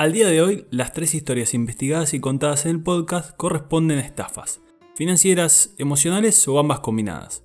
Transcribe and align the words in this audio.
Al 0.00 0.14
día 0.14 0.28
de 0.28 0.40
hoy, 0.40 0.64
las 0.70 0.94
tres 0.94 1.14
historias 1.14 1.52
investigadas 1.52 2.14
y 2.14 2.20
contadas 2.20 2.64
en 2.64 2.70
el 2.70 2.82
podcast 2.82 3.36
corresponden 3.36 3.98
a 3.98 4.00
estafas, 4.00 4.62
financieras, 4.94 5.74
emocionales 5.76 6.48
o 6.48 6.58
ambas 6.58 6.80
combinadas. 6.80 7.44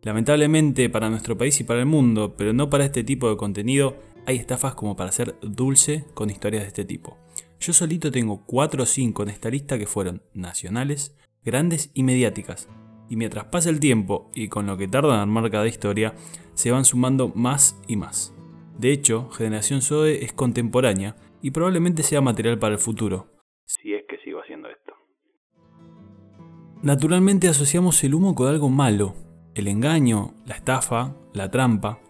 Lamentablemente 0.00 0.88
para 0.88 1.10
nuestro 1.10 1.36
país 1.36 1.60
y 1.60 1.64
para 1.64 1.80
el 1.80 1.84
mundo, 1.84 2.36
pero 2.38 2.54
no 2.54 2.70
para 2.70 2.86
este 2.86 3.04
tipo 3.04 3.28
de 3.28 3.36
contenido, 3.36 3.98
hay 4.24 4.36
estafas 4.36 4.74
como 4.74 4.96
para 4.96 5.12
ser 5.12 5.36
dulce 5.42 6.06
con 6.14 6.30
historias 6.30 6.62
de 6.62 6.68
este 6.68 6.86
tipo. 6.86 7.18
Yo 7.60 7.74
solito 7.74 8.10
tengo 8.10 8.46
4 8.46 8.82
o 8.82 8.86
5 8.86 9.22
en 9.22 9.28
esta 9.28 9.50
lista 9.50 9.78
que 9.78 9.86
fueron 9.86 10.22
nacionales, 10.32 11.14
grandes 11.44 11.90
y 11.92 12.02
mediáticas. 12.02 12.66
Y 13.10 13.16
mientras 13.16 13.44
pasa 13.44 13.68
el 13.68 13.78
tiempo 13.78 14.30
y 14.34 14.48
con 14.48 14.64
lo 14.64 14.78
que 14.78 14.88
tarda 14.88 15.16
en 15.16 15.20
armar 15.20 15.50
cada 15.50 15.68
historia, 15.68 16.14
se 16.54 16.70
van 16.70 16.86
sumando 16.86 17.28
más 17.28 17.76
y 17.86 17.96
más. 17.96 18.32
De 18.78 18.90
hecho, 18.90 19.28
Generación 19.28 19.82
Zoe 19.82 20.24
es 20.24 20.32
contemporánea 20.32 21.14
y 21.42 21.50
probablemente 21.50 22.02
sea 22.02 22.20
material 22.20 22.58
para 22.58 22.74
el 22.74 22.80
futuro. 22.80 23.28
Si 23.66 23.94
es 23.94 24.02
que 24.08 24.18
sigo 24.24 24.40
haciendo 24.40 24.68
esto. 24.68 24.92
Naturalmente 26.82 27.48
asociamos 27.48 28.02
el 28.04 28.14
humo 28.14 28.34
con 28.34 28.48
algo 28.48 28.68
malo, 28.68 29.14
el 29.54 29.68
engaño, 29.68 30.34
la 30.46 30.54
estafa, 30.54 31.14
la 31.34 31.50
trampa. 31.50 32.00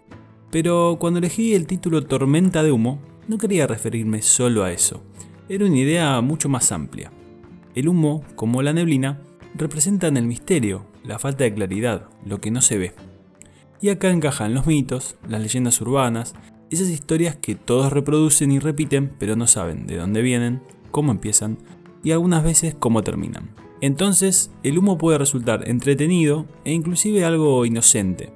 Pero 0.50 0.96
cuando 1.00 1.18
elegí 1.18 1.54
el 1.54 1.66
título 1.66 2.04
Tormenta 2.04 2.62
de 2.62 2.72
Humo, 2.72 3.00
no 3.28 3.38
quería 3.38 3.66
referirme 3.66 4.22
solo 4.22 4.64
a 4.64 4.72
eso. 4.72 5.02
Era 5.48 5.66
una 5.66 5.78
idea 5.78 6.20
mucho 6.20 6.48
más 6.48 6.72
amplia. 6.72 7.12
El 7.74 7.88
humo, 7.88 8.24
como 8.36 8.62
la 8.62 8.72
neblina, 8.72 9.20
representan 9.54 10.16
el 10.16 10.26
misterio, 10.26 10.86
la 11.04 11.18
falta 11.18 11.44
de 11.44 11.54
claridad, 11.54 12.08
lo 12.24 12.40
que 12.40 12.50
no 12.50 12.60
se 12.60 12.78
ve. 12.78 12.92
Y 13.80 13.88
acá 13.88 14.10
encajan 14.10 14.54
los 14.54 14.66
mitos, 14.66 15.16
las 15.28 15.40
leyendas 15.40 15.80
urbanas, 15.80 16.34
esas 16.70 16.88
historias 16.88 17.36
que 17.36 17.56
todos 17.56 17.92
reproducen 17.92 18.52
y 18.52 18.60
repiten, 18.60 19.10
pero 19.18 19.36
no 19.36 19.46
saben 19.46 19.86
de 19.86 19.96
dónde 19.96 20.22
vienen, 20.22 20.62
cómo 20.90 21.10
empiezan 21.10 21.58
y 22.02 22.12
algunas 22.12 22.44
veces 22.44 22.74
cómo 22.78 23.02
terminan. 23.02 23.50
Entonces, 23.80 24.50
el 24.62 24.78
humo 24.78 24.98
puede 24.98 25.18
resultar 25.18 25.68
entretenido 25.68 26.46
e 26.64 26.72
inclusive 26.72 27.24
algo 27.24 27.64
inocente. 27.64 28.32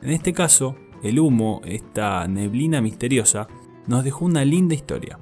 En 0.00 0.10
este 0.10 0.32
caso, 0.32 0.76
el 1.02 1.18
humo, 1.18 1.60
esta 1.64 2.26
neblina 2.28 2.80
misteriosa, 2.80 3.48
nos 3.86 4.04
dejó 4.04 4.26
una 4.26 4.44
linda 4.44 4.74
historia, 4.74 5.18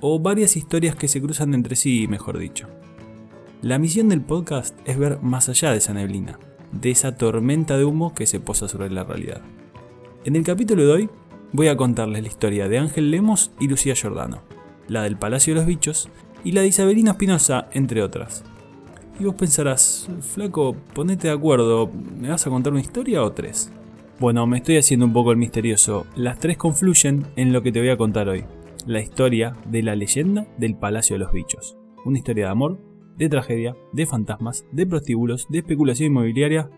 o 0.00 0.18
varias 0.18 0.56
historias 0.56 0.96
que 0.96 1.08
se 1.08 1.22
cruzan 1.22 1.54
entre 1.54 1.76
sí, 1.76 2.06
mejor 2.08 2.38
dicho. 2.38 2.68
La 3.62 3.78
misión 3.78 4.08
del 4.08 4.20
podcast 4.20 4.76
es 4.84 4.98
ver 4.98 5.20
más 5.22 5.48
allá 5.48 5.70
de 5.70 5.78
esa 5.78 5.94
neblina, 5.94 6.38
de 6.72 6.90
esa 6.90 7.16
tormenta 7.16 7.78
de 7.78 7.84
humo 7.84 8.12
que 8.12 8.26
se 8.26 8.40
posa 8.40 8.68
sobre 8.68 8.90
la 8.90 9.04
realidad. 9.04 9.40
En 10.24 10.36
el 10.36 10.42
capítulo 10.42 10.84
de 10.84 10.92
hoy 10.92 11.10
voy 11.52 11.68
a 11.68 11.76
contarles 11.76 12.22
la 12.22 12.28
historia 12.28 12.68
de 12.68 12.78
Ángel 12.78 13.10
Lemos 13.10 13.52
y 13.60 13.68
Lucía 13.68 13.94
Giordano, 13.94 14.42
la 14.88 15.02
del 15.02 15.16
Palacio 15.18 15.54
de 15.54 15.60
los 15.60 15.66
Bichos 15.66 16.08
y 16.44 16.52
la 16.52 16.62
de 16.62 16.68
Isabelina 16.68 17.12
Espinosa, 17.12 17.68
entre 17.72 18.02
otras. 18.02 18.44
Y 19.20 19.24
vos 19.24 19.34
pensarás, 19.34 20.08
flaco, 20.20 20.74
ponete 20.94 21.28
de 21.28 21.34
acuerdo, 21.34 21.90
¿me 22.18 22.30
vas 22.30 22.46
a 22.46 22.50
contar 22.50 22.72
una 22.72 22.80
historia 22.80 23.22
o 23.22 23.32
tres? 23.32 23.70
Bueno, 24.18 24.46
me 24.46 24.58
estoy 24.58 24.78
haciendo 24.78 25.06
un 25.06 25.12
poco 25.12 25.32
el 25.32 25.36
misterioso. 25.36 26.06
Las 26.16 26.38
tres 26.38 26.56
confluyen 26.56 27.26
en 27.36 27.52
lo 27.52 27.62
que 27.62 27.72
te 27.72 27.80
voy 27.80 27.90
a 27.90 27.96
contar 27.96 28.28
hoy. 28.28 28.44
La 28.86 29.00
historia 29.00 29.54
de 29.66 29.82
la 29.82 29.96
leyenda 29.96 30.46
del 30.58 30.76
Palacio 30.76 31.14
de 31.14 31.24
los 31.24 31.32
Bichos. 31.32 31.76
Una 32.04 32.18
historia 32.18 32.46
de 32.46 32.50
amor, 32.50 32.78
de 33.16 33.28
tragedia, 33.28 33.76
de 33.92 34.06
fantasmas, 34.06 34.64
de 34.72 34.86
prostíbulos, 34.86 35.46
de 35.48 35.58
especulación 35.58 36.12
inmobiliaria 36.12 36.70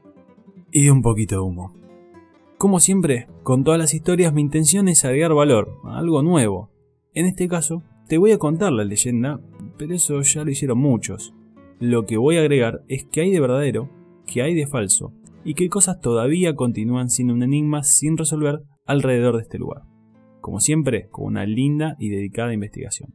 y 0.73 0.85
de 0.85 0.91
un 0.91 1.03
poquito 1.03 1.37
de 1.37 1.41
humo. 1.43 1.84
Como 2.65 2.81
siempre, 2.81 3.29
con 3.43 3.63
todas 3.63 3.79
las 3.79 3.93
historias 3.93 4.33
mi 4.33 4.41
intención 4.41 4.89
es 4.89 5.05
agregar 5.05 5.35
valor, 5.35 5.83
algo 5.85 6.23
nuevo. 6.23 6.71
En 7.13 7.27
este 7.27 7.47
caso, 7.47 7.83
te 8.09 8.17
voy 8.17 8.33
a 8.33 8.39
contar 8.39 8.73
la 8.73 8.85
leyenda, 8.85 9.39
pero 9.77 9.95
eso 9.95 10.19
ya 10.23 10.45
lo 10.45 10.51
hicieron 10.51 10.79
muchos. 10.79 11.35
Lo 11.79 12.07
que 12.07 12.17
voy 12.17 12.39
a 12.39 12.41
agregar 12.41 12.83
es 12.89 13.05
que 13.05 13.21
hay 13.21 13.31
de 13.33 13.41
verdadero, 13.41 13.91
que 14.27 14.41
hay 14.41 14.55
de 14.55 14.67
falso, 14.67 15.13
y 15.45 15.53
que 15.53 15.69
cosas 15.69 16.01
todavía 16.01 16.57
continúan 16.57 17.11
siendo 17.11 17.35
un 17.35 17.43
enigma 17.43 17.83
sin 17.83 18.17
resolver 18.17 18.63
alrededor 18.87 19.37
de 19.37 19.43
este 19.43 19.59
lugar. 19.59 19.83
Como 20.41 20.59
siempre, 20.59 21.11
con 21.11 21.27
una 21.27 21.45
linda 21.45 21.97
y 21.99 22.09
dedicada 22.09 22.55
investigación. 22.55 23.13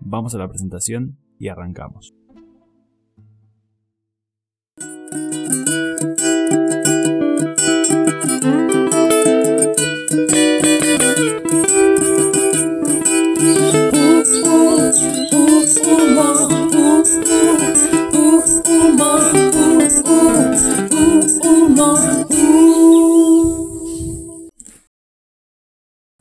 Vamos 0.00 0.34
a 0.34 0.38
la 0.38 0.48
presentación 0.48 1.18
y 1.38 1.48
arrancamos. 1.48 2.15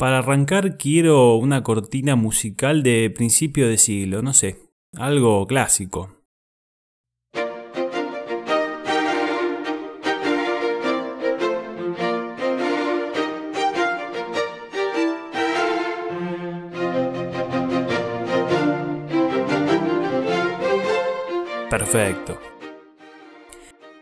Para 0.05 0.19
arrancar 0.19 0.77
quiero 0.77 1.35
una 1.35 1.63
cortina 1.63 2.15
musical 2.15 2.83
de 2.83 3.09
principio 3.09 3.67
de 3.67 3.79
siglo, 3.79 4.21
no 4.21 4.33
sé, 4.33 4.59
algo 4.95 5.47
clásico. 5.47 6.21
Perfecto. 21.71 22.37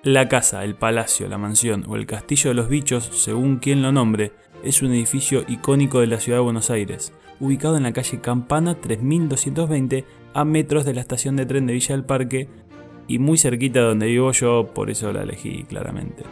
La 0.03 0.27
casa, 0.27 0.65
el 0.65 0.75
palacio, 0.75 1.29
la 1.29 1.37
mansión 1.37 1.85
o 1.87 1.95
el 1.95 2.05
castillo 2.05 2.49
de 2.49 2.55
los 2.55 2.67
bichos, 2.67 3.05
según 3.05 3.59
quien 3.59 3.81
lo 3.81 3.93
nombre, 3.93 4.33
es 4.63 4.81
un 4.81 4.91
edificio 4.91 5.43
icónico 5.47 5.99
de 5.99 6.07
la 6.07 6.19
ciudad 6.19 6.39
de 6.39 6.43
Buenos 6.43 6.69
Aires, 6.69 7.13
ubicado 7.39 7.77
en 7.77 7.83
la 7.83 7.93
calle 7.93 8.21
Campana 8.21 8.79
3220 8.79 10.05
a 10.33 10.45
metros 10.45 10.85
de 10.85 10.93
la 10.93 11.01
estación 11.01 11.35
de 11.35 11.45
tren 11.45 11.67
de 11.67 11.73
Villa 11.73 11.95
del 11.95 12.05
Parque 12.05 12.47
y 13.07 13.19
muy 13.19 13.37
cerquita 13.37 13.81
de 13.81 13.85
donde 13.87 14.07
vivo 14.07 14.31
yo, 14.31 14.67
por 14.73 14.89
eso 14.89 15.11
la 15.11 15.23
elegí 15.23 15.63
claramente. 15.63 16.23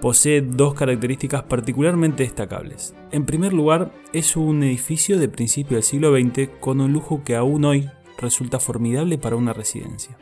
Posee 0.00 0.40
dos 0.42 0.74
características 0.74 1.42
particularmente 1.42 2.22
destacables. 2.22 2.94
En 3.10 3.26
primer 3.26 3.52
lugar, 3.52 3.92
es 4.12 4.36
un 4.36 4.62
edificio 4.62 5.18
de 5.18 5.28
principio 5.28 5.76
del 5.76 5.84
siglo 5.84 6.14
XX 6.14 6.48
con 6.60 6.80
un 6.80 6.92
lujo 6.92 7.22
que 7.24 7.36
aún 7.36 7.64
hoy 7.64 7.90
resulta 8.18 8.60
formidable 8.60 9.18
para 9.18 9.36
una 9.36 9.52
residencia. 9.52 10.16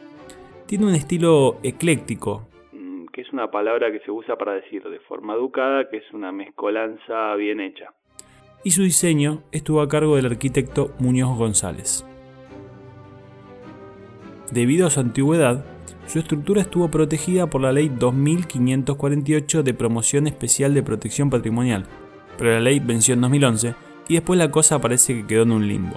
Tiene 0.67 0.87
un 0.87 0.95
estilo 0.95 1.59
ecléctico, 1.63 2.49
que 3.19 3.23
es 3.23 3.33
una 3.33 3.51
palabra 3.51 3.91
que 3.91 3.99
se 3.99 4.13
usa 4.13 4.37
para 4.37 4.53
decir 4.53 4.81
de 4.85 5.01
forma 5.01 5.35
educada 5.35 5.91
que 5.91 5.97
es 5.97 6.05
una 6.13 6.31
mezcolanza 6.31 7.35
bien 7.35 7.59
hecha. 7.59 7.93
Y 8.63 8.71
su 8.71 8.85
diseño 8.85 9.43
estuvo 9.51 9.81
a 9.81 9.89
cargo 9.89 10.15
del 10.15 10.27
arquitecto 10.27 10.95
Muñoz 11.01 11.37
González. 11.37 12.07
Debido 14.53 14.87
a 14.87 14.91
su 14.91 15.01
antigüedad, 15.01 15.65
su 16.07 16.21
estructura 16.21 16.61
estuvo 16.63 16.93
protegida 16.93 17.49
por 17.51 17.61
la 17.61 17.73
Ley 17.73 17.89
2548 17.89 19.65
de 19.65 19.75
Promoción 19.75 20.29
Especial 20.29 20.73
de 20.73 20.85
Protección 20.85 21.29
Patrimonial, 21.29 21.87
pero 22.39 22.53
la 22.53 22.61
ley 22.61 22.79
venció 22.79 23.15
en 23.15 23.23
2011 23.23 23.75
y 24.07 24.15
después 24.15 24.39
la 24.39 24.53
cosa 24.53 24.81
parece 24.81 25.17
que 25.17 25.27
quedó 25.27 25.43
en 25.43 25.51
un 25.51 25.67
limbo. 25.67 25.97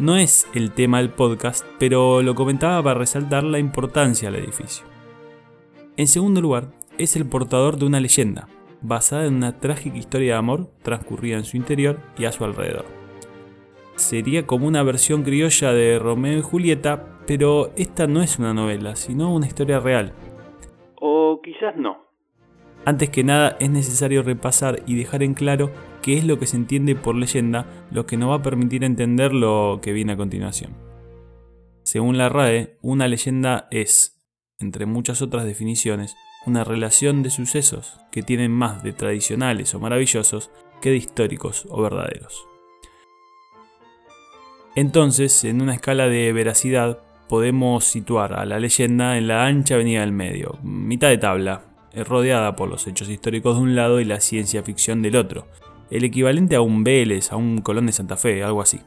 No 0.00 0.16
es 0.16 0.48
el 0.54 0.72
tema 0.72 0.98
del 0.98 1.10
podcast, 1.10 1.64
pero 1.78 2.20
lo 2.20 2.34
comentaba 2.34 2.82
para 2.82 2.98
resaltar 2.98 3.44
la 3.44 3.60
importancia 3.60 4.28
del 4.28 4.42
edificio. 4.42 4.91
En 5.96 6.08
segundo 6.08 6.40
lugar, 6.40 6.72
es 6.96 7.16
el 7.16 7.26
portador 7.26 7.76
de 7.76 7.84
una 7.84 8.00
leyenda, 8.00 8.48
basada 8.80 9.26
en 9.26 9.34
una 9.34 9.60
trágica 9.60 9.98
historia 9.98 10.32
de 10.32 10.38
amor 10.38 10.70
transcurrida 10.82 11.36
en 11.36 11.44
su 11.44 11.58
interior 11.58 12.00
y 12.16 12.24
a 12.24 12.32
su 12.32 12.44
alrededor. 12.44 12.86
Sería 13.96 14.46
como 14.46 14.66
una 14.66 14.82
versión 14.82 15.22
criolla 15.22 15.72
de 15.72 15.98
Romeo 15.98 16.38
y 16.38 16.42
Julieta, 16.42 17.18
pero 17.26 17.72
esta 17.76 18.06
no 18.06 18.22
es 18.22 18.38
una 18.38 18.54
novela, 18.54 18.96
sino 18.96 19.34
una 19.34 19.46
historia 19.46 19.80
real. 19.80 20.14
O 20.96 21.40
quizás 21.44 21.76
no. 21.76 21.98
Antes 22.86 23.10
que 23.10 23.22
nada 23.22 23.56
es 23.60 23.70
necesario 23.70 24.22
repasar 24.22 24.82
y 24.86 24.96
dejar 24.96 25.22
en 25.22 25.34
claro 25.34 25.70
qué 26.00 26.16
es 26.16 26.24
lo 26.24 26.38
que 26.38 26.46
se 26.46 26.56
entiende 26.56 26.96
por 26.96 27.14
leyenda, 27.14 27.66
lo 27.90 28.06
que 28.06 28.16
nos 28.16 28.30
va 28.30 28.36
a 28.36 28.42
permitir 28.42 28.82
entender 28.82 29.34
lo 29.34 29.78
que 29.82 29.92
viene 29.92 30.14
a 30.14 30.16
continuación. 30.16 30.72
Según 31.84 32.16
la 32.16 32.30
RAE, 32.30 32.78
una 32.80 33.06
leyenda 33.08 33.68
es 33.70 34.21
entre 34.62 34.86
muchas 34.86 35.22
otras 35.22 35.44
definiciones, 35.44 36.16
una 36.46 36.64
relación 36.64 37.22
de 37.22 37.30
sucesos 37.30 37.98
que 38.10 38.22
tienen 38.22 38.50
más 38.50 38.82
de 38.82 38.92
tradicionales 38.92 39.74
o 39.74 39.80
maravillosos 39.80 40.50
que 40.80 40.90
de 40.90 40.96
históricos 40.96 41.66
o 41.68 41.82
verdaderos. 41.82 42.46
Entonces, 44.74 45.44
en 45.44 45.60
una 45.60 45.74
escala 45.74 46.08
de 46.08 46.32
veracidad, 46.32 47.00
podemos 47.28 47.84
situar 47.84 48.32
a 48.34 48.44
la 48.46 48.58
leyenda 48.58 49.18
en 49.18 49.28
la 49.28 49.46
ancha 49.46 49.74
avenida 49.74 50.00
del 50.00 50.12
medio, 50.12 50.58
mitad 50.62 51.08
de 51.08 51.18
tabla, 51.18 51.62
rodeada 51.94 52.56
por 52.56 52.68
los 52.68 52.86
hechos 52.86 53.08
históricos 53.08 53.56
de 53.56 53.62
un 53.62 53.76
lado 53.76 54.00
y 54.00 54.04
la 54.04 54.20
ciencia 54.20 54.62
ficción 54.62 55.02
del 55.02 55.16
otro, 55.16 55.46
el 55.90 56.04
equivalente 56.04 56.56
a 56.56 56.62
un 56.62 56.84
Vélez, 56.84 57.32
a 57.32 57.36
un 57.36 57.60
Colón 57.60 57.86
de 57.86 57.92
Santa 57.92 58.16
Fe, 58.16 58.42
algo 58.42 58.62
así. 58.62 58.80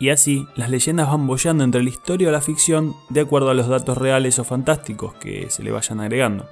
Y 0.00 0.10
así, 0.10 0.46
las 0.54 0.70
leyendas 0.70 1.08
van 1.08 1.26
bollando 1.26 1.64
entre 1.64 1.82
la 1.82 1.88
historia 1.88 2.28
o 2.28 2.32
la 2.32 2.40
ficción 2.40 2.94
de 3.10 3.20
acuerdo 3.20 3.50
a 3.50 3.54
los 3.54 3.68
datos 3.68 3.98
reales 3.98 4.38
o 4.38 4.44
fantásticos 4.44 5.14
que 5.14 5.50
se 5.50 5.62
le 5.64 5.72
vayan 5.72 6.00
agregando. 6.00 6.46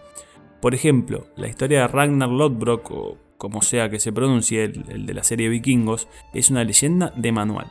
Por 0.61 0.75
ejemplo, 0.75 1.27
la 1.37 1.47
historia 1.47 1.83
de 1.83 1.89
Ragnar 1.89 2.29
Lodbrok, 2.29 2.91
o 2.91 3.19
como 3.39 3.63
sea 3.63 3.89
que 3.89 4.01
se 4.01 4.13
pronuncie, 4.13 4.65
el, 4.65 4.85
el 4.89 5.07
de 5.07 5.15
la 5.15 5.23
serie 5.23 5.49
Vikingos, 5.49 6.09
es 6.35 6.51
una 6.51 6.65
leyenda 6.65 7.13
de 7.15 7.31
manual. 7.31 7.67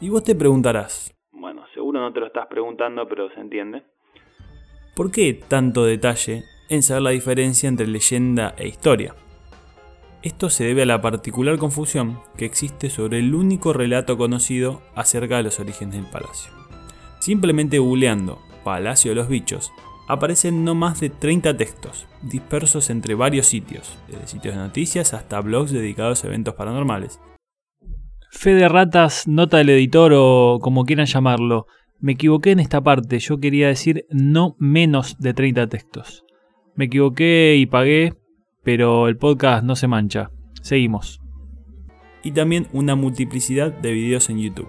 Y 0.00 0.08
vos 0.08 0.24
te 0.24 0.34
preguntarás, 0.34 1.14
Bueno, 1.32 1.64
seguro 1.74 2.00
no 2.00 2.12
te 2.12 2.20
lo 2.20 2.26
estás 2.26 2.46
preguntando, 2.46 3.06
pero 3.08 3.28
se 3.34 3.40
entiende. 3.40 3.82
¿por 4.94 5.12
qué 5.12 5.32
tanto 5.46 5.84
detalle 5.84 6.42
en 6.68 6.82
saber 6.82 7.02
la 7.02 7.10
diferencia 7.10 7.68
entre 7.68 7.86
leyenda 7.86 8.54
e 8.58 8.66
historia? 8.66 9.14
Esto 10.28 10.50
se 10.50 10.64
debe 10.64 10.82
a 10.82 10.84
la 10.84 11.00
particular 11.00 11.56
confusión 11.56 12.20
que 12.36 12.44
existe 12.44 12.90
sobre 12.90 13.18
el 13.18 13.34
único 13.34 13.72
relato 13.72 14.18
conocido 14.18 14.82
acerca 14.94 15.38
de 15.38 15.44
los 15.44 15.58
orígenes 15.58 15.94
del 15.94 16.04
palacio. 16.04 16.52
Simplemente 17.18 17.78
googleando 17.78 18.38
Palacio 18.62 19.12
de 19.12 19.14
los 19.14 19.28
Bichos, 19.30 19.72
aparecen 20.06 20.66
no 20.66 20.74
más 20.74 21.00
de 21.00 21.08
30 21.08 21.56
textos, 21.56 22.06
dispersos 22.20 22.90
entre 22.90 23.14
varios 23.14 23.46
sitios, 23.46 23.96
desde 24.06 24.26
sitios 24.26 24.54
de 24.54 24.60
noticias 24.60 25.14
hasta 25.14 25.40
blogs 25.40 25.70
dedicados 25.70 26.22
a 26.22 26.26
eventos 26.26 26.52
paranormales. 26.52 27.20
Fe 28.30 28.52
de 28.52 28.68
ratas, 28.68 29.26
nota 29.26 29.56
del 29.56 29.70
editor 29.70 30.12
o 30.14 30.58
como 30.60 30.84
quieran 30.84 31.06
llamarlo. 31.06 31.64
Me 32.00 32.12
equivoqué 32.12 32.50
en 32.50 32.60
esta 32.60 32.82
parte, 32.82 33.18
yo 33.18 33.38
quería 33.38 33.68
decir 33.68 34.04
no 34.10 34.56
menos 34.58 35.16
de 35.18 35.32
30 35.32 35.68
textos. 35.68 36.26
Me 36.74 36.84
equivoqué 36.84 37.56
y 37.56 37.64
pagué, 37.64 38.12
pero 38.68 39.08
el 39.08 39.16
podcast 39.16 39.64
no 39.64 39.76
se 39.76 39.88
mancha. 39.88 40.30
Seguimos. 40.60 41.22
y 42.22 42.32
también 42.32 42.68
una 42.74 42.96
multiplicidad 42.96 43.72
de 43.72 43.92
videos 43.92 44.28
en 44.28 44.40
YouTube, 44.40 44.68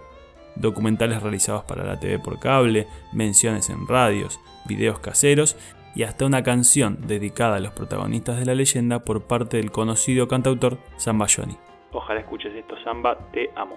documentales 0.56 1.22
realizados 1.22 1.66
para 1.66 1.84
la 1.84 2.00
TV 2.00 2.18
por 2.18 2.40
cable, 2.40 2.88
menciones 3.12 3.69
en 3.69 3.86
radios, 3.88 4.40
videos 4.66 5.00
caseros 5.00 5.57
y 5.96 6.04
hasta 6.04 6.25
una 6.25 6.44
canción 6.44 7.07
dedicada 7.07 7.57
a 7.57 7.60
los 7.60 7.74
protagonistas 7.74 8.40
de 8.40 8.46
la 8.46 8.56
leyenda 8.56 9.04
por 9.04 9.24
parte 9.24 9.57
del 9.57 9.69
conocido 9.69 10.30
cantautor 10.30 10.78
Zambayoni. 10.98 11.57
Ojalá 11.92 12.22
escuches 12.22 12.56
esto, 12.56 12.75
Samba, 12.86 13.18
te 13.34 13.50
amo. 13.57 13.75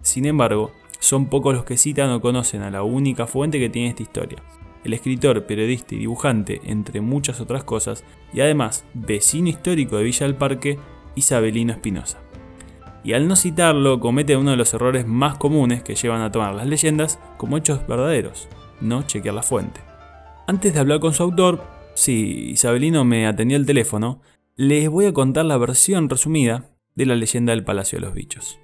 Sin 0.00 0.26
embargo, 0.26 0.72
son 0.98 1.26
pocos 1.26 1.54
los 1.54 1.64
que 1.64 1.76
citan 1.76 2.10
o 2.10 2.20
conocen 2.20 2.62
a 2.62 2.70
la 2.72 2.82
única 2.82 3.28
fuente 3.28 3.60
que 3.60 3.68
tiene 3.68 3.90
esta 3.90 4.02
historia. 4.02 4.42
El 4.84 4.94
escritor, 4.94 5.44
periodista 5.44 5.94
y 5.94 5.98
dibujante, 5.98 6.60
entre 6.64 7.00
muchas 7.00 7.40
otras 7.40 7.64
cosas, 7.64 8.04
y 8.32 8.40
además 8.40 8.84
vecino 8.94 9.48
histórico 9.48 9.96
de 9.96 10.04
Villa 10.04 10.26
del 10.26 10.36
Parque, 10.36 10.78
Isabelino 11.14 11.72
Espinosa. 11.72 12.18
Y 13.02 13.14
al 13.14 13.28
no 13.28 13.36
citarlo, 13.36 14.00
comete 14.00 14.36
uno 14.36 14.50
de 14.50 14.56
los 14.56 14.72
errores 14.74 15.06
más 15.06 15.36
comunes 15.36 15.82
que 15.82 15.94
llevan 15.94 16.22
a 16.22 16.32
tomar 16.32 16.54
las 16.54 16.66
leyendas 16.66 17.18
como 17.36 17.56
hechos 17.56 17.86
verdaderos, 17.86 18.48
no 18.80 19.02
chequear 19.02 19.34
la 19.34 19.42
fuente. 19.42 19.80
Antes 20.46 20.74
de 20.74 20.80
hablar 20.80 21.00
con 21.00 21.14
su 21.14 21.22
autor, 21.22 21.64
si 21.94 22.50
Isabelino 22.50 23.04
me 23.04 23.26
atendió 23.26 23.56
el 23.56 23.66
teléfono, 23.66 24.20
les 24.56 24.88
voy 24.88 25.06
a 25.06 25.12
contar 25.12 25.46
la 25.46 25.56
versión 25.56 26.08
resumida 26.08 26.70
de 26.94 27.06
la 27.06 27.14
leyenda 27.16 27.52
del 27.52 27.64
Palacio 27.64 27.98
de 27.98 28.06
los 28.06 28.14
Bichos. 28.14 28.58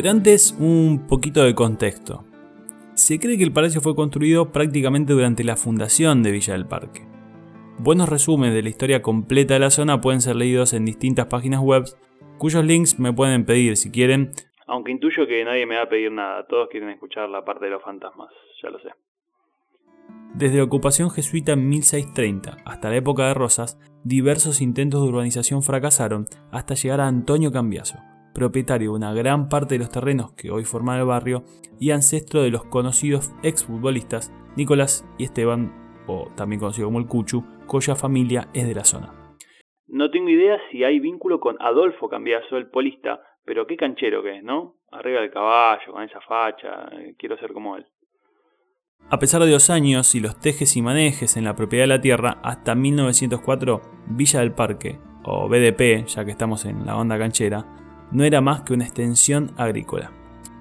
Pero 0.00 0.12
antes, 0.12 0.56
un 0.58 1.06
poquito 1.06 1.44
de 1.44 1.54
contexto. 1.54 2.24
Se 2.94 3.18
cree 3.18 3.36
que 3.36 3.44
el 3.44 3.52
palacio 3.52 3.82
fue 3.82 3.94
construido 3.94 4.50
prácticamente 4.50 5.12
durante 5.12 5.44
la 5.44 5.58
fundación 5.58 6.22
de 6.22 6.32
Villa 6.32 6.54
del 6.54 6.66
Parque. 6.66 7.02
Buenos 7.76 8.08
resúmenes 8.08 8.54
de 8.54 8.62
la 8.62 8.70
historia 8.70 9.02
completa 9.02 9.52
de 9.52 9.60
la 9.60 9.68
zona 9.68 10.00
pueden 10.00 10.22
ser 10.22 10.36
leídos 10.36 10.72
en 10.72 10.86
distintas 10.86 11.26
páginas 11.26 11.60
web, 11.60 11.84
cuyos 12.38 12.64
links 12.64 12.98
me 12.98 13.12
pueden 13.12 13.44
pedir 13.44 13.76
si 13.76 13.90
quieren. 13.90 14.30
Aunque 14.66 14.90
intuyo 14.90 15.26
que 15.26 15.44
nadie 15.44 15.66
me 15.66 15.76
va 15.76 15.82
a 15.82 15.88
pedir 15.90 16.10
nada, 16.10 16.46
todos 16.46 16.70
quieren 16.70 16.88
escuchar 16.88 17.28
la 17.28 17.44
parte 17.44 17.66
de 17.66 17.72
los 17.72 17.82
fantasmas, 17.82 18.30
ya 18.62 18.70
lo 18.70 18.78
sé. 18.78 18.88
Desde 20.32 20.56
la 20.56 20.64
ocupación 20.64 21.10
jesuita 21.10 21.52
en 21.52 21.68
1630 21.68 22.56
hasta 22.64 22.88
la 22.88 22.96
época 22.96 23.26
de 23.26 23.34
Rosas, 23.34 23.78
diversos 24.02 24.62
intentos 24.62 25.02
de 25.02 25.10
urbanización 25.10 25.62
fracasaron 25.62 26.24
hasta 26.52 26.72
llegar 26.72 27.02
a 27.02 27.06
Antonio 27.06 27.52
Cambiaso, 27.52 27.98
propietario 28.34 28.90
de 28.90 28.96
una 28.96 29.12
gran 29.14 29.48
parte 29.48 29.74
de 29.74 29.80
los 29.80 29.90
terrenos 29.90 30.32
que 30.32 30.50
hoy 30.50 30.64
forman 30.64 30.98
el 30.98 31.06
barrio 31.06 31.44
y 31.78 31.90
ancestro 31.90 32.42
de 32.42 32.50
los 32.50 32.64
conocidos 32.64 33.32
exfutbolistas 33.42 34.32
Nicolás 34.56 35.08
y 35.18 35.24
Esteban, 35.24 35.72
o 36.06 36.28
también 36.36 36.60
conocido 36.60 36.88
como 36.88 36.98
el 36.98 37.06
Cuchu, 37.06 37.44
cuya 37.66 37.94
familia 37.94 38.48
es 38.52 38.66
de 38.66 38.74
la 38.74 38.84
zona. 38.84 39.12
No 39.86 40.10
tengo 40.10 40.28
idea 40.28 40.58
si 40.70 40.84
hay 40.84 41.00
vínculo 41.00 41.40
con 41.40 41.56
Adolfo 41.60 42.08
Cambiaso, 42.08 42.56
el 42.56 42.68
polista, 42.68 43.20
pero 43.44 43.66
qué 43.66 43.76
canchero 43.76 44.22
que 44.22 44.38
es, 44.38 44.44
¿no? 44.44 44.76
Arriba 44.92 45.20
del 45.20 45.30
caballo, 45.30 45.92
con 45.92 46.02
esa 46.02 46.20
facha, 46.20 46.88
eh, 46.92 47.14
quiero 47.18 47.36
ser 47.38 47.52
como 47.52 47.76
él. 47.76 47.86
A 49.08 49.18
pesar 49.18 49.42
de 49.42 49.50
los 49.50 49.70
años 49.70 50.14
y 50.14 50.20
los 50.20 50.38
tejes 50.38 50.76
y 50.76 50.82
manejes 50.82 51.36
en 51.36 51.44
la 51.44 51.56
propiedad 51.56 51.84
de 51.84 51.88
la 51.88 52.00
tierra, 52.00 52.38
hasta 52.42 52.74
1904 52.74 53.80
Villa 54.08 54.40
del 54.40 54.52
Parque, 54.52 54.98
o 55.24 55.48
BDP, 55.48 56.06
ya 56.06 56.24
que 56.24 56.30
estamos 56.30 56.64
en 56.64 56.86
la 56.86 56.96
onda 56.96 57.18
canchera, 57.18 57.64
no 58.12 58.24
era 58.24 58.40
más 58.40 58.62
que 58.62 58.74
una 58.74 58.84
extensión 58.84 59.52
agrícola. 59.56 60.12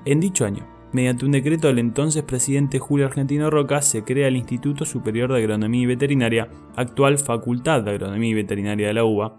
En 0.05 0.19
dicho 0.19 0.45
año, 0.45 0.67
mediante 0.91 1.25
un 1.25 1.31
decreto 1.31 1.67
del 1.67 1.79
entonces 1.79 2.23
presidente 2.23 2.79
Julio 2.79 3.05
Argentino 3.05 3.49
Roca, 3.49 3.81
se 3.81 4.03
crea 4.03 4.27
el 4.27 4.35
Instituto 4.35 4.85
Superior 4.85 5.31
de 5.31 5.39
Agronomía 5.39 5.83
y 5.83 5.85
Veterinaria, 5.85 6.49
actual 6.75 7.17
Facultad 7.17 7.83
de 7.83 7.91
Agronomía 7.91 8.29
y 8.29 8.33
Veterinaria 8.33 8.87
de 8.87 8.93
la 8.93 9.03
UBA, 9.03 9.37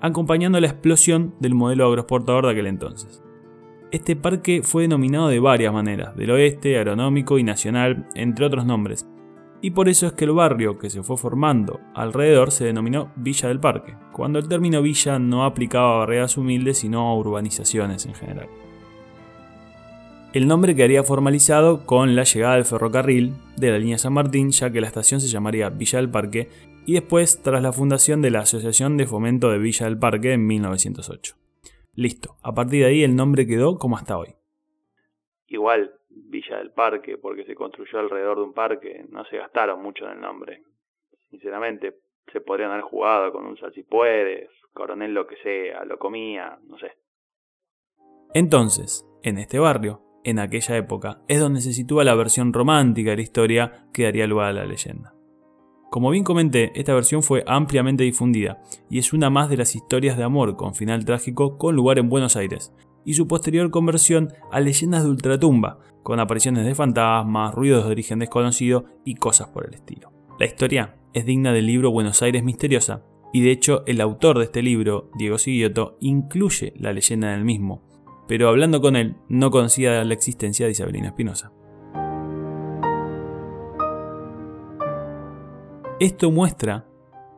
acompañando 0.00 0.60
la 0.60 0.66
explosión 0.66 1.34
del 1.40 1.54
modelo 1.54 1.86
agroexportador 1.86 2.46
de 2.46 2.52
aquel 2.52 2.66
entonces. 2.66 3.22
Este 3.90 4.16
parque 4.16 4.62
fue 4.62 4.82
denominado 4.82 5.28
de 5.28 5.38
varias 5.38 5.72
maneras, 5.72 6.16
del 6.16 6.30
oeste, 6.30 6.78
agronómico 6.78 7.38
y 7.38 7.44
nacional, 7.44 8.08
entre 8.14 8.46
otros 8.46 8.64
nombres, 8.64 9.06
y 9.62 9.70
por 9.70 9.88
eso 9.88 10.08
es 10.08 10.12
que 10.12 10.24
el 10.24 10.32
barrio 10.32 10.76
que 10.76 10.90
se 10.90 11.04
fue 11.04 11.16
formando 11.16 11.80
alrededor 11.94 12.50
se 12.50 12.64
denominó 12.64 13.12
Villa 13.14 13.48
del 13.48 13.60
Parque, 13.60 13.94
cuando 14.12 14.40
el 14.40 14.48
término 14.48 14.82
villa 14.82 15.20
no 15.20 15.44
aplicaba 15.44 15.94
a 15.94 15.98
barreras 15.98 16.36
humildes 16.36 16.78
sino 16.78 17.08
a 17.08 17.16
urbanizaciones 17.16 18.04
en 18.04 18.14
general. 18.14 18.48
El 20.32 20.48
nombre 20.48 20.74
quedaría 20.74 21.04
formalizado 21.04 21.86
con 21.86 22.16
la 22.16 22.24
llegada 22.24 22.56
del 22.56 22.64
ferrocarril 22.64 23.34
de 23.56 23.70
la 23.70 23.78
línea 23.78 23.98
San 23.98 24.14
Martín, 24.14 24.50
ya 24.50 24.72
que 24.72 24.80
la 24.80 24.88
estación 24.88 25.20
se 25.20 25.28
llamaría 25.28 25.68
Villa 25.68 26.00
del 26.00 26.10
Parque, 26.10 26.48
y 26.84 26.94
después 26.94 27.40
tras 27.42 27.62
la 27.62 27.72
fundación 27.72 28.20
de 28.20 28.30
la 28.30 28.40
Asociación 28.40 28.96
de 28.96 29.06
Fomento 29.06 29.50
de 29.50 29.58
Villa 29.58 29.86
del 29.86 29.98
Parque 29.98 30.32
en 30.32 30.46
1908. 30.46 31.36
Listo, 31.94 32.36
a 32.42 32.52
partir 32.52 32.80
de 32.80 32.86
ahí 32.86 33.02
el 33.04 33.14
nombre 33.14 33.46
quedó 33.46 33.78
como 33.78 33.96
hasta 33.96 34.18
hoy. 34.18 34.34
Igual 35.46 35.92
Villa 36.14 36.58
del 36.58 36.72
Parque, 36.72 37.18
porque 37.18 37.44
se 37.44 37.54
construyó 37.54 37.98
alrededor 37.98 38.38
de 38.38 38.44
un 38.44 38.52
parque, 38.52 39.04
no 39.10 39.24
se 39.24 39.38
gastaron 39.38 39.82
mucho 39.82 40.04
en 40.06 40.12
el 40.12 40.20
nombre. 40.20 40.62
Sinceramente, 41.30 41.98
se 42.32 42.40
podrían 42.40 42.70
haber 42.70 42.84
jugado 42.84 43.32
con 43.32 43.46
un 43.46 43.56
salsipuedes, 43.56 44.50
coronel 44.72 45.12
lo 45.12 45.26
que 45.26 45.36
sea, 45.36 45.84
lo 45.84 45.98
comía, 45.98 46.58
no 46.66 46.78
sé. 46.78 46.92
Entonces, 48.34 49.06
en 49.22 49.38
este 49.38 49.58
barrio, 49.58 50.02
en 50.24 50.38
aquella 50.38 50.76
época, 50.76 51.22
es 51.28 51.40
donde 51.40 51.60
se 51.60 51.72
sitúa 51.72 52.04
la 52.04 52.14
versión 52.14 52.52
romántica 52.52 53.10
de 53.10 53.16
la 53.16 53.22
historia 53.22 53.86
que 53.92 54.04
daría 54.04 54.26
lugar 54.26 54.48
a 54.48 54.52
la 54.52 54.64
leyenda. 54.64 55.14
Como 55.90 56.08
bien 56.08 56.24
comenté, 56.24 56.72
esta 56.74 56.94
versión 56.94 57.22
fue 57.22 57.44
ampliamente 57.46 58.04
difundida 58.04 58.62
y 58.88 58.98
es 58.98 59.12
una 59.12 59.28
más 59.28 59.50
de 59.50 59.58
las 59.58 59.74
historias 59.74 60.16
de 60.16 60.24
amor 60.24 60.56
con 60.56 60.74
final 60.74 61.04
trágico 61.04 61.58
con 61.58 61.76
lugar 61.76 61.98
en 61.98 62.08
Buenos 62.08 62.34
Aires, 62.36 62.72
y 63.04 63.14
su 63.14 63.26
posterior 63.26 63.70
conversión 63.70 64.32
a 64.50 64.60
leyendas 64.60 65.04
de 65.04 65.10
ultratumba, 65.10 65.78
con 66.02 66.20
apariciones 66.20 66.64
de 66.64 66.74
fantasmas, 66.74 67.54
ruidos 67.54 67.84
de 67.84 67.90
origen 67.90 68.18
desconocido 68.18 68.84
y 69.04 69.14
cosas 69.14 69.48
por 69.48 69.66
el 69.66 69.74
estilo. 69.74 70.12
La 70.38 70.46
historia 70.46 70.96
es 71.12 71.26
digna 71.26 71.52
del 71.52 71.66
libro 71.66 71.90
Buenos 71.90 72.22
Aires 72.22 72.42
Misteriosa, 72.42 73.04
y 73.32 73.42
de 73.42 73.50
hecho 73.50 73.84
el 73.86 74.00
autor 74.00 74.38
de 74.38 74.44
este 74.44 74.62
libro, 74.62 75.10
Diego 75.16 75.38
Sigiotto, 75.38 75.96
incluye 76.00 76.74
la 76.76 76.92
leyenda 76.92 77.32
en 77.32 77.38
el 77.38 77.44
mismo, 77.44 77.82
pero 78.28 78.48
hablando 78.48 78.80
con 78.80 78.96
él 78.96 79.16
no 79.28 79.50
conocía 79.50 80.04
la 80.04 80.14
existencia 80.14 80.66
de 80.66 80.72
Isabelina 80.72 81.08
Espinosa. 81.08 81.52
Esto 86.00 86.30
muestra 86.30 86.86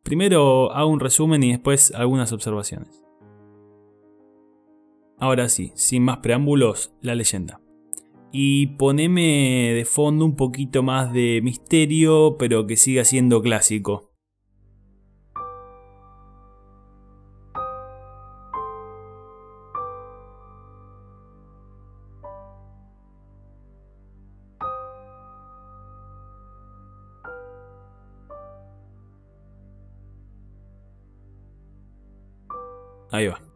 Primero 0.03 0.73
hago 0.73 0.91
un 0.91 0.99
resumen 0.99 1.45
y 1.45 1.53
después 1.53 1.95
algunas 1.95 2.33
observaciones. 2.33 3.05
Ahora 5.19 5.49
sí, 5.49 5.71
sin 5.75 6.03
más 6.05 6.19
preámbulos, 6.19 6.93
la 7.01 7.15
leyenda. 7.15 7.61
Y 8.31 8.67
poneme 8.79 9.73
de 9.75 9.85
fondo 9.85 10.25
un 10.25 10.37
poquito 10.37 10.83
más 10.83 11.13
de 11.13 11.41
misterio, 11.43 12.37
pero 12.39 12.67
que 12.67 12.77
siga 12.77 13.05
siendo 13.05 13.41
clásico. 13.43 14.09
Ahí 33.11 33.27
va. 33.27 33.48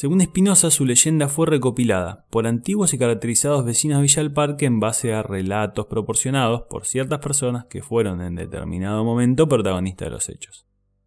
Según 0.00 0.22
Espinosa, 0.22 0.70
su 0.70 0.86
leyenda 0.86 1.28
fue 1.28 1.46
recopilada 1.46 2.24
por 2.30 2.46
antiguos 2.46 2.94
y 2.94 2.98
caracterizados 2.98 3.66
vecinos 3.66 3.98
de 3.98 4.02
Villa 4.04 4.22
del 4.22 4.32
Parque 4.32 4.64
en 4.64 4.80
base 4.80 5.12
a 5.12 5.22
relatos 5.22 5.88
proporcionados 5.88 6.62
por 6.70 6.86
ciertas 6.86 7.18
personas 7.18 7.66
que 7.66 7.82
fueron 7.82 8.22
en 8.22 8.34
determinado 8.34 9.04
momento 9.04 9.46
protagonistas 9.46 10.06
de 10.06 10.10
los 10.10 10.30
hechos. 10.30 10.64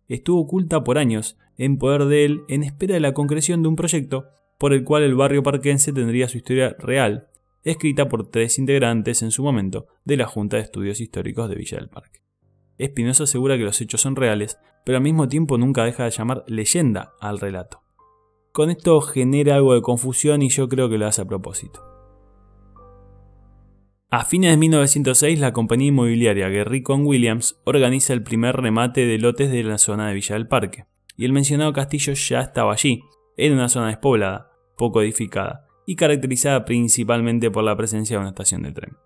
Estuvo 0.07 0.41
oculta 0.41 0.83
por 0.83 0.99
años 0.99 1.39
en 1.57 1.79
poder 1.79 2.05
de 2.05 2.23
él 2.23 2.43
en 2.49 2.61
espera 2.61 2.93
de 2.93 2.99
la 2.99 3.15
concreción 3.15 3.63
de 3.63 3.69
un 3.69 3.75
proyecto 3.75 4.27
por 4.59 4.73
el 4.73 4.83
cual 4.83 5.01
el 5.01 5.15
barrio 5.15 5.41
parquense 5.41 5.91
tendría 5.91 6.27
su 6.27 6.37
historia 6.37 6.75
real, 6.77 7.29
escrita 7.63 8.07
por 8.07 8.29
tres 8.29 8.59
integrantes 8.59 9.23
en 9.23 9.31
su 9.31 9.41
momento 9.41 9.87
de 10.05 10.17
la 10.17 10.27
Junta 10.27 10.57
de 10.57 10.63
Estudios 10.63 11.01
Históricos 11.01 11.49
de 11.49 11.55
Villa 11.55 11.79
del 11.79 11.89
Parque. 11.89 12.19
Espinosa 12.77 13.23
asegura 13.23 13.57
que 13.57 13.63
los 13.63 13.81
hechos 13.81 14.01
son 14.01 14.15
reales, 14.15 14.59
pero 14.85 14.99
al 14.99 15.03
mismo 15.03 15.27
tiempo 15.27 15.57
nunca 15.57 15.83
deja 15.83 16.03
de 16.03 16.11
llamar 16.11 16.43
leyenda 16.45 17.13
al 17.19 17.39
relato. 17.39 17.82
Con 18.53 18.69
esto 18.69 19.01
genera 19.01 19.55
algo 19.55 19.73
de 19.73 19.81
confusión 19.81 20.43
y 20.43 20.49
yo 20.49 20.69
creo 20.69 20.87
que 20.87 20.99
lo 20.99 21.07
hace 21.07 21.23
a 21.23 21.25
propósito. 21.25 21.81
A 24.11 24.25
fines 24.25 24.51
de 24.51 24.57
1906, 24.57 25.39
la 25.39 25.53
compañía 25.53 25.87
inmobiliaria 25.87 26.49
Guerrico 26.49 26.93
Williams 26.93 27.59
organiza 27.63 28.13
el 28.13 28.21
primer 28.21 28.55
remate 28.55 29.07
de 29.07 29.17
lotes 29.17 29.51
de 29.51 29.63
la 29.63 29.79
zona 29.79 30.07
de 30.07 30.13
Villa 30.13 30.35
del 30.35 30.47
Parque, 30.47 30.85
y 31.17 31.25
el 31.25 31.33
mencionado 31.33 31.73
castillo 31.73 32.13
ya 32.13 32.41
estaba 32.41 32.73
allí, 32.73 33.01
en 33.37 33.53
una 33.53 33.69
zona 33.69 33.87
despoblada, 33.87 34.51
poco 34.77 35.01
edificada, 35.01 35.65
y 35.87 35.95
caracterizada 35.95 36.63
principalmente 36.63 37.49
por 37.49 37.63
la 37.63 37.75
presencia 37.75 38.17
de 38.17 38.21
una 38.21 38.29
estación 38.29 38.61
de 38.61 38.71
tren. 38.71 38.97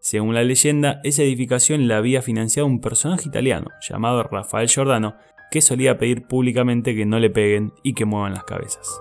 Según 0.00 0.34
la 0.34 0.44
leyenda, 0.44 1.02
esa 1.04 1.22
edificación 1.24 1.88
la 1.88 1.98
había 1.98 2.22
financiado 2.22 2.66
un 2.66 2.80
personaje 2.80 3.28
italiano 3.28 3.68
llamado 3.86 4.22
Rafael 4.22 4.70
Giordano, 4.70 5.16
que 5.50 5.60
solía 5.60 5.98
pedir 5.98 6.26
públicamente 6.26 6.94
que 6.94 7.06
no 7.06 7.18
le 7.18 7.30
peguen 7.30 7.72
y 7.82 7.94
que 7.94 8.04
muevan 8.04 8.34
las 8.34 8.44
cabezas. 8.44 9.00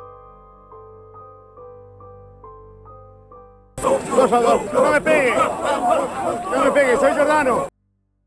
No 4.74 4.92
me 6.62 6.98
soy. 6.98 7.68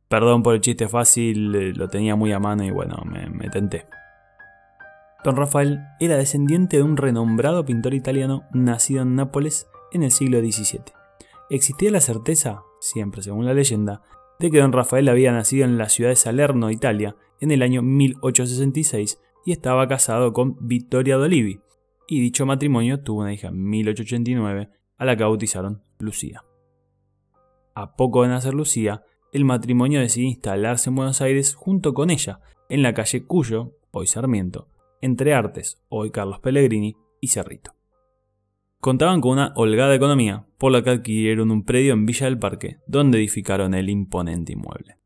Perdón 0.09 0.43
por 0.43 0.55
el 0.55 0.61
chiste 0.61 0.89
fácil, 0.89 1.55
eh, 1.55 1.73
lo 1.73 1.89
tenía 1.89 2.17
muy 2.17 2.33
a 2.33 2.41
mano 2.41 2.65
y 2.65 2.71
bueno, 2.71 2.97
me, 3.05 3.29
me 3.31 3.49
tenté. 3.49 3.87
Don 5.23 5.37
Rafael 5.37 5.81
era 6.01 6.17
descendiente 6.17 6.79
de 6.79 6.83
un 6.83 6.97
renombrado 6.97 7.65
pintor 7.65 7.95
italiano 7.95 8.45
nacido 8.53 9.03
en 9.03 9.15
Nápoles 9.15 9.69
en 9.93 10.03
el 10.03 10.11
siglo 10.11 10.41
XVII. 10.41 10.83
Existía 11.51 11.91
la 11.91 12.01
certeza, 12.01 12.63
siempre 12.81 13.23
según 13.23 13.45
la 13.45 13.55
leyenda, 13.55 14.03
de 14.41 14.51
que 14.51 14.59
don 14.59 14.73
Rafael 14.73 15.09
había 15.09 15.33
nacido 15.33 15.67
en 15.67 15.77
la 15.77 15.91
ciudad 15.91 16.11
de 16.11 16.17
Salerno, 16.17 16.71
Italia, 16.71 17.15
en 17.41 17.51
el 17.51 17.63
año 17.63 17.83
1866 17.83 19.21
y 19.45 19.53
estaba 19.53 19.87
casado 19.87 20.33
con 20.33 20.57
Vittoria 20.61 21.17
d'Olivi, 21.17 21.61
y 22.09 22.21
dicho 22.21 22.47
matrimonio 22.47 23.03
tuvo 23.03 23.21
una 23.21 23.35
hija 23.35 23.49
en 23.49 23.63
1889 23.69 24.71
a 24.97 25.05
la 25.05 25.17
que 25.17 25.25
bautizaron 25.25 25.83
Lucía. 25.99 26.43
A 27.75 27.97
poco 27.97 28.23
de 28.23 28.29
nacer 28.29 28.55
Lucía, 28.55 29.05
el 29.33 29.45
matrimonio 29.45 30.01
decidió 30.01 30.29
instalarse 30.29 30.89
en 30.89 30.97
Buenos 30.97 31.21
Aires 31.21 31.55
junto 31.55 31.93
con 31.93 32.11
ella, 32.11 32.41
en 32.69 32.83
la 32.83 32.95
calle 32.95 33.27
Cuyo, 33.27 33.77
hoy 33.91 34.07
Sarmiento, 34.07 34.69
entre 35.03 35.35
Artes, 35.35 35.83
hoy 35.89 36.11
Carlos 36.11 36.41
Pellegrini, 36.41 36.97
y 37.21 37.29
Cerrito. 37.29 37.73
Contaban 38.81 39.21
con 39.21 39.33
una 39.33 39.53
holgada 39.57 39.95
economía, 39.95 40.47
por 40.57 40.73
la 40.73 40.83
que 40.83 40.89
adquirieron 40.89 41.51
un 41.51 41.67
predio 41.67 41.93
en 41.93 42.07
Villa 42.07 42.25
del 42.25 42.39
Parque, 42.39 42.79
donde 42.87 43.19
edificaron 43.19 43.75
el 43.75 43.91
imponente 43.91 44.55
inmueble. 44.55 44.97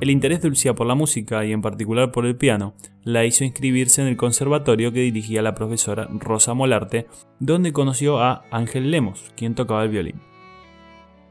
El 0.00 0.08
interés 0.08 0.40
de 0.40 0.48
Lucía 0.48 0.74
por 0.74 0.86
la 0.86 0.94
música 0.94 1.44
y 1.44 1.52
en 1.52 1.60
particular 1.60 2.10
por 2.10 2.24
el 2.24 2.36
piano 2.36 2.72
la 3.02 3.26
hizo 3.26 3.44
inscribirse 3.44 4.00
en 4.00 4.08
el 4.08 4.16
conservatorio 4.16 4.92
que 4.92 5.00
dirigía 5.00 5.42
la 5.42 5.54
profesora 5.54 6.08
Rosa 6.10 6.54
Molarte, 6.54 7.06
donde 7.38 7.74
conoció 7.74 8.18
a 8.18 8.44
Ángel 8.50 8.90
Lemos, 8.90 9.30
quien 9.36 9.54
tocaba 9.54 9.82
el 9.82 9.90
violín. 9.90 10.27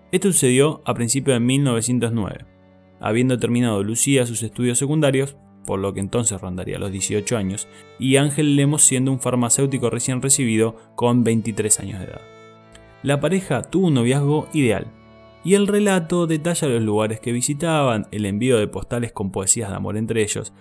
Esto 0.09 0.31
sucedió 0.31 0.81
a 0.85 0.93
principios 0.93 1.35
de 1.35 1.41
1909. 1.41 2.45
Habiendo 3.01 3.37
terminado 3.37 3.83
Lucía 3.83 4.25
sus 4.25 4.41
estudios 4.41 4.77
secundarios, 4.77 5.35
por 5.65 5.79
lo 5.79 5.93
que 5.93 5.99
entonces 5.99 6.39
rondaría 6.39 6.79
los 6.79 6.93
18 6.93 7.35
años, 7.35 7.67
y 7.99 8.15
Ángel 8.15 8.55
Lemos 8.55 8.83
siendo 8.83 9.11
un 9.11 9.19
farmacéutico 9.19 9.89
recién 9.89 10.21
recibido 10.21 10.77
con 10.95 11.25
23 11.25 11.79
años 11.81 11.99
de 11.99 12.05
edad. 12.05 12.21
La 13.03 13.19
pareja 13.19 13.63
tuvo 13.63 13.87
un 13.87 13.95
noviazgo 13.95 14.47
ideal, 14.53 14.87
y 15.43 15.55
el 15.55 15.67
relato 15.67 16.25
detalla 16.25 16.69
los 16.69 16.83
lugares 16.83 17.19
que 17.19 17.33
visitaban, 17.33 18.07
el 18.11 18.25
envío 18.25 18.57
de 18.57 18.67
postales 18.67 19.11
con 19.11 19.31
poesías 19.31 19.69
de 19.69 19.75
amor 19.75 19.97
entre 19.97 20.23
ellos, 20.23 20.53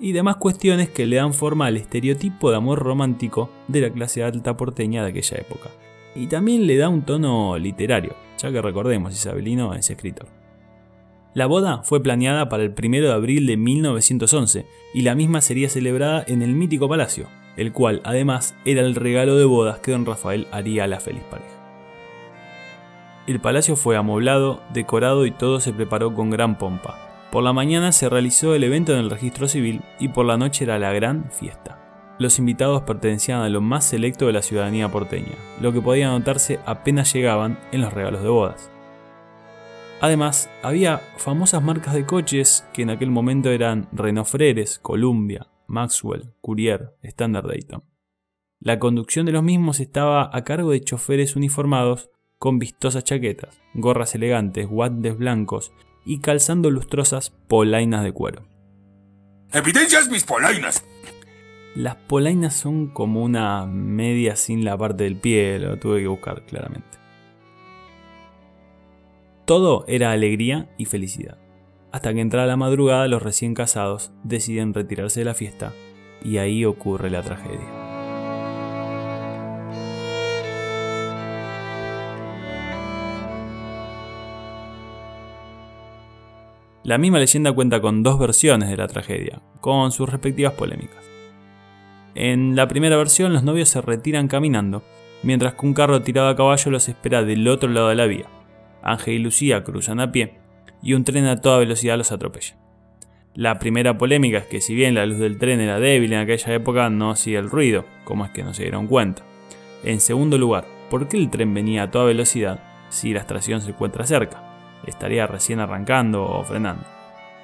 y 0.00 0.12
demás 0.12 0.36
cuestiones 0.36 0.88
que 0.88 1.06
le 1.06 1.16
dan 1.16 1.34
forma 1.34 1.66
al 1.66 1.76
estereotipo 1.76 2.50
de 2.50 2.56
amor 2.56 2.78
romántico 2.78 3.50
de 3.68 3.82
la 3.82 3.90
clase 3.90 4.24
alta 4.24 4.56
porteña 4.56 5.02
de 5.02 5.10
aquella 5.10 5.36
época. 5.36 5.70
Y 6.14 6.26
también 6.26 6.66
le 6.66 6.76
da 6.78 6.88
un 6.88 7.02
tono 7.02 7.58
literario, 7.58 8.14
ya 8.44 8.52
que 8.52 8.60
recordemos, 8.60 9.14
Isabelino 9.14 9.74
es 9.74 9.88
escritor. 9.88 10.26
La 11.32 11.46
boda 11.46 11.82
fue 11.82 12.02
planeada 12.02 12.48
para 12.48 12.62
el 12.62 12.74
1 12.78 13.00
de 13.00 13.12
abril 13.12 13.46
de 13.46 13.56
1911 13.56 14.66
y 14.92 15.00
la 15.00 15.14
misma 15.14 15.40
sería 15.40 15.70
celebrada 15.70 16.22
en 16.26 16.42
el 16.42 16.54
mítico 16.54 16.88
palacio, 16.88 17.26
el 17.56 17.72
cual 17.72 18.02
además 18.04 18.54
era 18.66 18.82
el 18.82 18.94
regalo 18.94 19.36
de 19.36 19.46
bodas 19.46 19.78
que 19.78 19.92
don 19.92 20.04
Rafael 20.04 20.46
haría 20.52 20.84
a 20.84 20.86
la 20.86 21.00
feliz 21.00 21.22
pareja. 21.30 21.48
El 23.26 23.40
palacio 23.40 23.76
fue 23.76 23.96
amoblado, 23.96 24.60
decorado 24.74 25.24
y 25.24 25.30
todo 25.30 25.58
se 25.58 25.72
preparó 25.72 26.14
con 26.14 26.28
gran 26.28 26.58
pompa. 26.58 27.28
Por 27.32 27.42
la 27.42 27.54
mañana 27.54 27.92
se 27.92 28.10
realizó 28.10 28.54
el 28.54 28.62
evento 28.62 28.92
en 28.92 28.98
el 28.98 29.10
registro 29.10 29.48
civil 29.48 29.80
y 29.98 30.08
por 30.08 30.26
la 30.26 30.36
noche 30.36 30.64
era 30.64 30.78
la 30.78 30.92
gran 30.92 31.30
fiesta. 31.32 31.83
Los 32.18 32.38
invitados 32.38 32.82
pertenecían 32.82 33.40
a 33.40 33.48
lo 33.48 33.60
más 33.60 33.84
selecto 33.84 34.26
de 34.26 34.32
la 34.32 34.42
ciudadanía 34.42 34.88
porteña, 34.90 35.34
lo 35.60 35.72
que 35.72 35.80
podía 35.80 36.08
notarse 36.08 36.60
apenas 36.64 37.12
llegaban 37.12 37.58
en 37.72 37.80
los 37.80 37.92
regalos 37.92 38.22
de 38.22 38.28
bodas. 38.28 38.70
Además, 40.00 40.48
había 40.62 40.98
famosas 41.16 41.62
marcas 41.62 41.94
de 41.94 42.06
coches 42.06 42.66
que 42.72 42.82
en 42.82 42.90
aquel 42.90 43.10
momento 43.10 43.50
eran 43.50 43.88
Renault 43.92 44.28
Freres, 44.28 44.78
Columbia, 44.78 45.48
Maxwell, 45.66 46.34
Courier, 46.40 46.94
Standard 47.02 47.48
Dayton. 47.48 47.82
La 48.60 48.78
conducción 48.78 49.26
de 49.26 49.32
los 49.32 49.42
mismos 49.42 49.80
estaba 49.80 50.30
a 50.32 50.44
cargo 50.44 50.70
de 50.70 50.82
choferes 50.82 51.36
uniformados 51.36 52.10
con 52.38 52.58
vistosas 52.58 53.04
chaquetas, 53.04 53.60
gorras 53.74 54.14
elegantes, 54.14 54.68
guantes 54.68 55.16
blancos 55.18 55.72
y 56.04 56.20
calzando 56.20 56.70
lustrosas 56.70 57.30
polainas 57.48 58.04
de 58.04 58.12
cuero. 58.12 58.46
¡Evidencias 59.52 60.08
mis 60.10 60.24
polainas! 60.24 60.84
Las 61.74 61.96
polainas 61.96 62.54
son 62.54 62.86
como 62.86 63.24
una 63.24 63.66
media 63.66 64.36
sin 64.36 64.64
la 64.64 64.78
parte 64.78 65.02
del 65.02 65.16
pie, 65.16 65.58
lo 65.58 65.76
tuve 65.76 66.02
que 66.02 66.06
buscar 66.06 66.46
claramente. 66.46 66.98
Todo 69.44 69.84
era 69.88 70.12
alegría 70.12 70.68
y 70.78 70.84
felicidad. 70.84 71.38
hasta 71.90 72.12
que 72.12 72.20
entra 72.20 72.44
la 72.44 72.56
madrugada 72.56 73.06
los 73.06 73.22
recién 73.22 73.54
casados 73.54 74.10
deciden 74.24 74.74
retirarse 74.74 75.20
de 75.20 75.26
la 75.26 75.34
fiesta 75.34 75.72
y 76.24 76.38
ahí 76.38 76.64
ocurre 76.64 77.08
la 77.08 77.22
tragedia. 77.22 77.68
La 86.82 86.98
misma 86.98 87.20
leyenda 87.20 87.52
cuenta 87.52 87.80
con 87.80 88.02
dos 88.02 88.18
versiones 88.18 88.68
de 88.70 88.76
la 88.76 88.88
tragedia, 88.88 89.40
con 89.60 89.92
sus 89.92 90.08
respectivas 90.08 90.54
polémicas. 90.54 91.13
En 92.14 92.54
la 92.54 92.68
primera 92.68 92.96
versión 92.96 93.32
los 93.32 93.42
novios 93.42 93.68
se 93.68 93.80
retiran 93.80 94.28
caminando, 94.28 94.84
mientras 95.22 95.54
que 95.54 95.66
un 95.66 95.74
carro 95.74 96.02
tirado 96.02 96.28
a 96.28 96.36
caballo 96.36 96.70
los 96.70 96.88
espera 96.88 97.22
del 97.22 97.48
otro 97.48 97.68
lado 97.68 97.88
de 97.88 97.96
la 97.96 98.06
vía. 98.06 98.26
Ángel 98.82 99.14
y 99.14 99.18
Lucía 99.18 99.64
cruzan 99.64 99.98
a 99.98 100.12
pie 100.12 100.34
y 100.82 100.92
un 100.92 101.04
tren 101.04 101.26
a 101.26 101.40
toda 101.40 101.58
velocidad 101.58 101.96
los 101.96 102.12
atropella. 102.12 102.56
La 103.34 103.58
primera 103.58 103.98
polémica 103.98 104.38
es 104.38 104.46
que 104.46 104.60
si 104.60 104.76
bien 104.76 104.94
la 104.94 105.06
luz 105.06 105.18
del 105.18 105.38
tren 105.38 105.60
era 105.60 105.80
débil 105.80 106.12
en 106.12 106.20
aquella 106.20 106.54
época, 106.54 106.88
no 106.88 107.10
hacía 107.10 107.40
el 107.40 107.50
ruido, 107.50 107.84
como 108.04 108.24
es 108.24 108.30
que 108.30 108.44
no 108.44 108.54
se 108.54 108.62
dieron 108.62 108.86
cuenta. 108.86 109.22
En 109.82 110.00
segundo 110.00 110.38
lugar, 110.38 110.66
¿por 110.88 111.08
qué 111.08 111.16
el 111.16 111.30
tren 111.30 111.52
venía 111.52 111.84
a 111.84 111.90
toda 111.90 112.04
velocidad 112.04 112.60
si 112.90 113.12
la 113.12 113.20
estación 113.20 113.60
se 113.60 113.70
encuentra 113.70 114.06
cerca? 114.06 114.40
Estaría 114.86 115.26
recién 115.26 115.58
arrancando 115.58 116.22
o 116.22 116.44
frenando. 116.44 116.84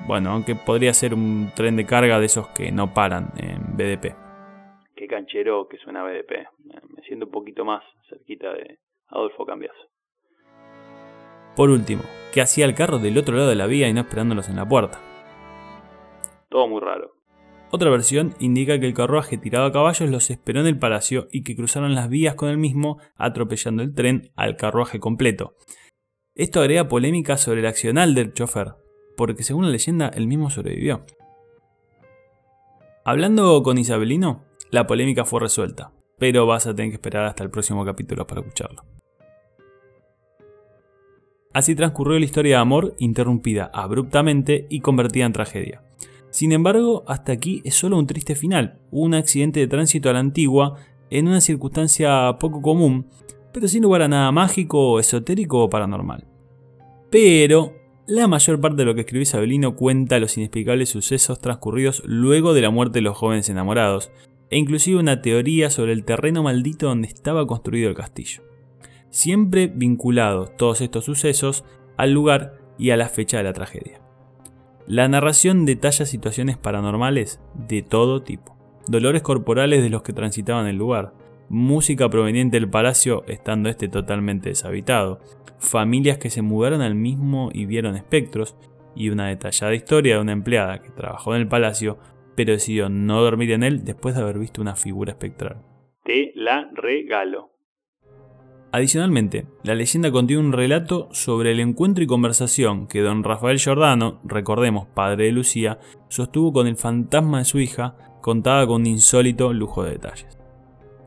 Bueno, 0.06 0.30
aunque 0.30 0.54
podría 0.54 0.94
ser 0.94 1.12
un 1.12 1.50
tren 1.56 1.74
de 1.74 1.86
carga 1.86 2.20
de 2.20 2.26
esos 2.26 2.48
que 2.48 2.70
no 2.70 2.94
paran 2.94 3.32
en 3.36 3.76
BDP. 3.76 4.14
Qué 5.00 5.06
canchero 5.06 5.66
que 5.66 5.78
suena 5.78 6.02
BDP. 6.02 6.46
Me 6.94 7.02
siento 7.04 7.24
un 7.24 7.32
poquito 7.32 7.64
más 7.64 7.82
cerquita 8.10 8.52
de 8.52 8.80
Adolfo 9.08 9.46
Cambiaso. 9.46 9.88
Por 11.56 11.70
último, 11.70 12.02
¿qué 12.34 12.42
hacía 12.42 12.66
el 12.66 12.74
carro 12.74 12.98
del 12.98 13.16
otro 13.16 13.34
lado 13.34 13.48
de 13.48 13.54
la 13.54 13.66
vía 13.66 13.88
y 13.88 13.94
no 13.94 14.02
esperándolos 14.02 14.50
en 14.50 14.56
la 14.56 14.68
puerta? 14.68 15.00
Todo 16.50 16.68
muy 16.68 16.82
raro. 16.82 17.12
Otra 17.70 17.88
versión 17.88 18.34
indica 18.40 18.78
que 18.78 18.84
el 18.84 18.92
carruaje 18.92 19.38
tirado 19.38 19.64
a 19.64 19.72
caballos 19.72 20.10
los 20.10 20.28
esperó 20.28 20.60
en 20.60 20.66
el 20.66 20.78
palacio 20.78 21.28
y 21.32 21.44
que 21.44 21.56
cruzaron 21.56 21.94
las 21.94 22.10
vías 22.10 22.34
con 22.34 22.50
el 22.50 22.58
mismo, 22.58 22.98
atropellando 23.16 23.82
el 23.82 23.94
tren 23.94 24.32
al 24.36 24.56
carruaje 24.56 25.00
completo. 25.00 25.54
Esto 26.34 26.60
agrega 26.60 26.88
polémica 26.88 27.38
sobre 27.38 27.60
el 27.60 27.66
accional 27.66 28.14
del 28.14 28.34
chofer, 28.34 28.74
porque 29.16 29.44
según 29.44 29.64
la 29.64 29.70
leyenda 29.70 30.10
el 30.10 30.26
mismo 30.26 30.50
sobrevivió. 30.50 31.06
Hablando 33.02 33.62
con 33.62 33.78
Isabelino, 33.78 34.49
la 34.70 34.86
polémica 34.86 35.24
fue 35.24 35.40
resuelta, 35.40 35.92
pero 36.18 36.46
vas 36.46 36.66
a 36.66 36.74
tener 36.74 36.90
que 36.90 36.96
esperar 36.96 37.26
hasta 37.26 37.42
el 37.42 37.50
próximo 37.50 37.84
capítulo 37.84 38.26
para 38.26 38.40
escucharlo. 38.40 38.84
Así 41.52 41.74
transcurrió 41.74 42.18
la 42.18 42.24
historia 42.24 42.56
de 42.56 42.62
amor 42.62 42.94
interrumpida 42.98 43.70
abruptamente 43.74 44.66
y 44.70 44.80
convertida 44.80 45.26
en 45.26 45.32
tragedia. 45.32 45.82
Sin 46.30 46.52
embargo, 46.52 47.02
hasta 47.08 47.32
aquí 47.32 47.60
es 47.64 47.74
solo 47.74 47.98
un 47.98 48.06
triste 48.06 48.36
final, 48.36 48.78
un 48.92 49.14
accidente 49.14 49.58
de 49.58 49.66
tránsito 49.66 50.08
a 50.08 50.12
la 50.12 50.20
antigua 50.20 50.76
en 51.10 51.26
una 51.26 51.40
circunstancia 51.40 52.36
poco 52.38 52.62
común, 52.62 53.06
pero 53.52 53.66
sin 53.66 53.82
lugar 53.82 54.02
a 54.02 54.08
nada 54.08 54.30
mágico, 54.30 55.00
esotérico 55.00 55.64
o 55.64 55.70
paranormal. 55.70 56.24
Pero 57.10 57.74
la 58.06 58.28
mayor 58.28 58.60
parte 58.60 58.78
de 58.78 58.84
lo 58.84 58.94
que 58.94 59.00
escribió 59.00 59.22
Isabelino 59.22 59.74
cuenta 59.74 60.20
los 60.20 60.36
inexplicables 60.36 60.88
sucesos 60.88 61.40
transcurridos 61.40 62.02
luego 62.06 62.54
de 62.54 62.60
la 62.60 62.70
muerte 62.70 62.98
de 62.98 63.02
los 63.02 63.16
jóvenes 63.16 63.48
enamorados, 63.48 64.12
e 64.50 64.58
inclusive 64.58 64.98
una 64.98 65.22
teoría 65.22 65.70
sobre 65.70 65.92
el 65.92 66.04
terreno 66.04 66.42
maldito 66.42 66.86
donde 66.86 67.08
estaba 67.08 67.46
construido 67.46 67.88
el 67.88 67.94
castillo. 67.94 68.42
Siempre 69.08 69.68
vinculados 69.68 70.56
todos 70.56 70.80
estos 70.80 71.04
sucesos 71.04 71.64
al 71.96 72.12
lugar 72.12 72.58
y 72.78 72.90
a 72.90 72.96
la 72.96 73.08
fecha 73.08 73.38
de 73.38 73.44
la 73.44 73.52
tragedia. 73.52 74.00
La 74.86 75.08
narración 75.08 75.66
detalla 75.66 76.04
situaciones 76.04 76.56
paranormales 76.56 77.40
de 77.54 77.82
todo 77.82 78.22
tipo, 78.22 78.56
dolores 78.88 79.22
corporales 79.22 79.82
de 79.82 79.90
los 79.90 80.02
que 80.02 80.12
transitaban 80.12 80.66
el 80.66 80.76
lugar, 80.76 81.14
música 81.48 82.08
proveniente 82.08 82.58
del 82.58 82.70
palacio 82.70 83.24
estando 83.26 83.68
este 83.68 83.88
totalmente 83.88 84.48
deshabitado, 84.48 85.20
familias 85.58 86.18
que 86.18 86.30
se 86.30 86.42
mudaron 86.42 86.80
al 86.80 86.94
mismo 86.94 87.50
y 87.52 87.66
vieron 87.66 87.96
espectros, 87.96 88.56
y 88.94 89.10
una 89.10 89.28
detallada 89.28 89.74
historia 89.74 90.16
de 90.16 90.20
una 90.20 90.32
empleada 90.32 90.82
que 90.82 90.90
trabajó 90.90 91.34
en 91.34 91.42
el 91.42 91.48
palacio 91.48 91.98
pero 92.34 92.52
decidió 92.52 92.88
no 92.88 93.22
dormir 93.22 93.52
en 93.52 93.62
él 93.62 93.84
después 93.84 94.14
de 94.14 94.22
haber 94.22 94.38
visto 94.38 94.60
una 94.60 94.76
figura 94.76 95.12
espectral. 95.12 95.62
Te 96.04 96.32
la 96.34 96.70
regalo. 96.74 97.50
Adicionalmente, 98.72 99.46
la 99.64 99.74
leyenda 99.74 100.12
contiene 100.12 100.42
un 100.42 100.52
relato 100.52 101.08
sobre 101.10 101.50
el 101.50 101.58
encuentro 101.58 102.04
y 102.04 102.06
conversación 102.06 102.86
que 102.86 103.00
don 103.00 103.24
Rafael 103.24 103.58
Giordano, 103.58 104.20
recordemos 104.22 104.86
padre 104.86 105.24
de 105.24 105.32
Lucía, 105.32 105.80
sostuvo 106.08 106.52
con 106.52 106.68
el 106.68 106.76
fantasma 106.76 107.38
de 107.38 107.44
su 107.44 107.58
hija, 107.58 107.96
contada 108.20 108.66
con 108.68 108.82
un 108.82 108.86
insólito 108.86 109.52
lujo 109.52 109.82
de 109.82 109.92
detalles. 109.92 110.38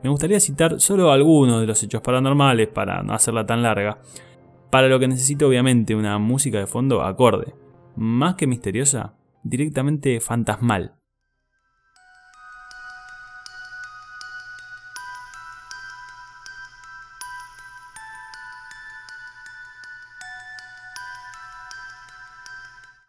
Me 0.02 0.10
gustaría 0.10 0.40
citar 0.40 0.78
solo 0.78 1.10
algunos 1.10 1.62
de 1.62 1.66
los 1.66 1.82
hechos 1.82 2.02
paranormales 2.02 2.68
para 2.68 3.02
no 3.02 3.14
hacerla 3.14 3.46
tan 3.46 3.62
larga, 3.62 3.98
para 4.70 4.88
lo 4.88 4.98
que 4.98 5.08
necesito 5.08 5.48
obviamente 5.48 5.94
una 5.94 6.18
música 6.18 6.58
de 6.58 6.66
fondo 6.66 7.00
acorde, 7.00 7.54
más 7.96 8.34
que 8.34 8.46
misteriosa, 8.46 9.14
directamente 9.42 10.20
fantasmal. 10.20 10.96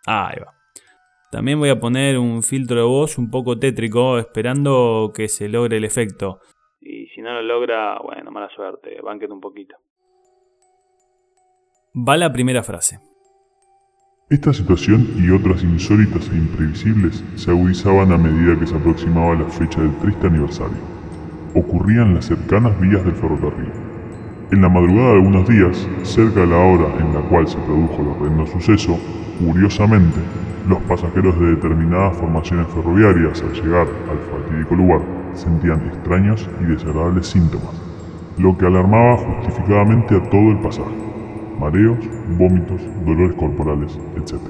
Ahí 0.06 0.38
va. 0.40 0.54
También 1.32 1.60
voy 1.60 1.70
a 1.70 1.80
poner 1.80 2.18
un 2.18 2.44
filtro 2.44 2.78
de 2.78 2.84
voz 2.84 3.18
un 3.18 3.30
poco 3.30 3.60
tétrico, 3.60 4.18
esperando 4.20 5.12
que 5.14 5.28
se 5.28 5.50
logre 5.50 5.78
el 5.78 5.84
efecto. 5.84 6.40
Y 6.80 7.08
si 7.08 7.22
no 7.22 7.34
lo 7.34 7.42
logra, 7.42 8.00
bueno, 8.00 8.32
mala 8.32 8.50
suerte, 8.56 9.02
banquete 9.02 9.34
un 9.34 9.42
poquito. 9.42 9.76
Va 11.94 12.16
la 12.18 12.32
primera 12.32 12.64
frase. 12.64 13.00
Esta 14.30 14.54
situación 14.54 15.08
y 15.18 15.30
otras 15.30 15.64
insólitas 15.64 16.30
e 16.30 16.36
imprevisibles 16.36 17.24
se 17.36 17.52
agudizaban 17.52 18.12
a 18.12 18.18
medida 18.18 18.60
que 18.60 18.66
se 18.66 18.76
aproximaba 18.76 19.36
la 19.36 19.46
fecha 19.46 19.82
del 19.82 19.96
triste 20.00 20.28
aniversario. 20.28 20.78
Ocurrían 21.54 22.08
en 22.10 22.16
las 22.16 22.26
cercanas 22.26 22.80
vías 22.80 23.04
del 23.06 23.14
ferrocarril. 23.14 23.72
En 24.52 24.62
la 24.62 24.70
madrugada 24.70 25.10
de 25.10 25.16
algunos 25.16 25.48
días, 25.48 25.88
cerca 26.04 26.42
de 26.42 26.48
la 26.48 26.58
hora 26.58 26.98
en 27.00 27.14
la 27.14 27.22
cual 27.30 27.48
se 27.48 27.58
produjo 27.60 28.02
el 28.02 28.08
horrendo 28.08 28.48
suceso, 28.48 29.00
Curiosamente, 29.40 30.20
los 30.68 30.82
pasajeros 30.84 31.38
de 31.40 31.56
determinadas 31.56 32.18
formaciones 32.18 32.68
ferroviarias 32.68 33.42
al 33.42 33.54
llegar 33.54 33.88
al 34.10 34.18
fatídico 34.32 34.76
lugar 34.76 35.02
sentían 35.34 35.86
extraños 35.88 36.50
y 36.62 36.64
desagradables 36.64 37.28
síntomas, 37.28 37.76
lo 38.38 38.58
que 38.58 38.66
alarmaba 38.66 39.18
justificadamente 39.18 40.16
a 40.16 40.30
todo 40.30 40.52
el 40.52 40.60
pasaje. 40.60 40.96
Mareos, 41.60 42.00
vómitos, 42.38 42.82
dolores 43.06 43.36
corporales, 43.36 43.98
etc. 44.16 44.42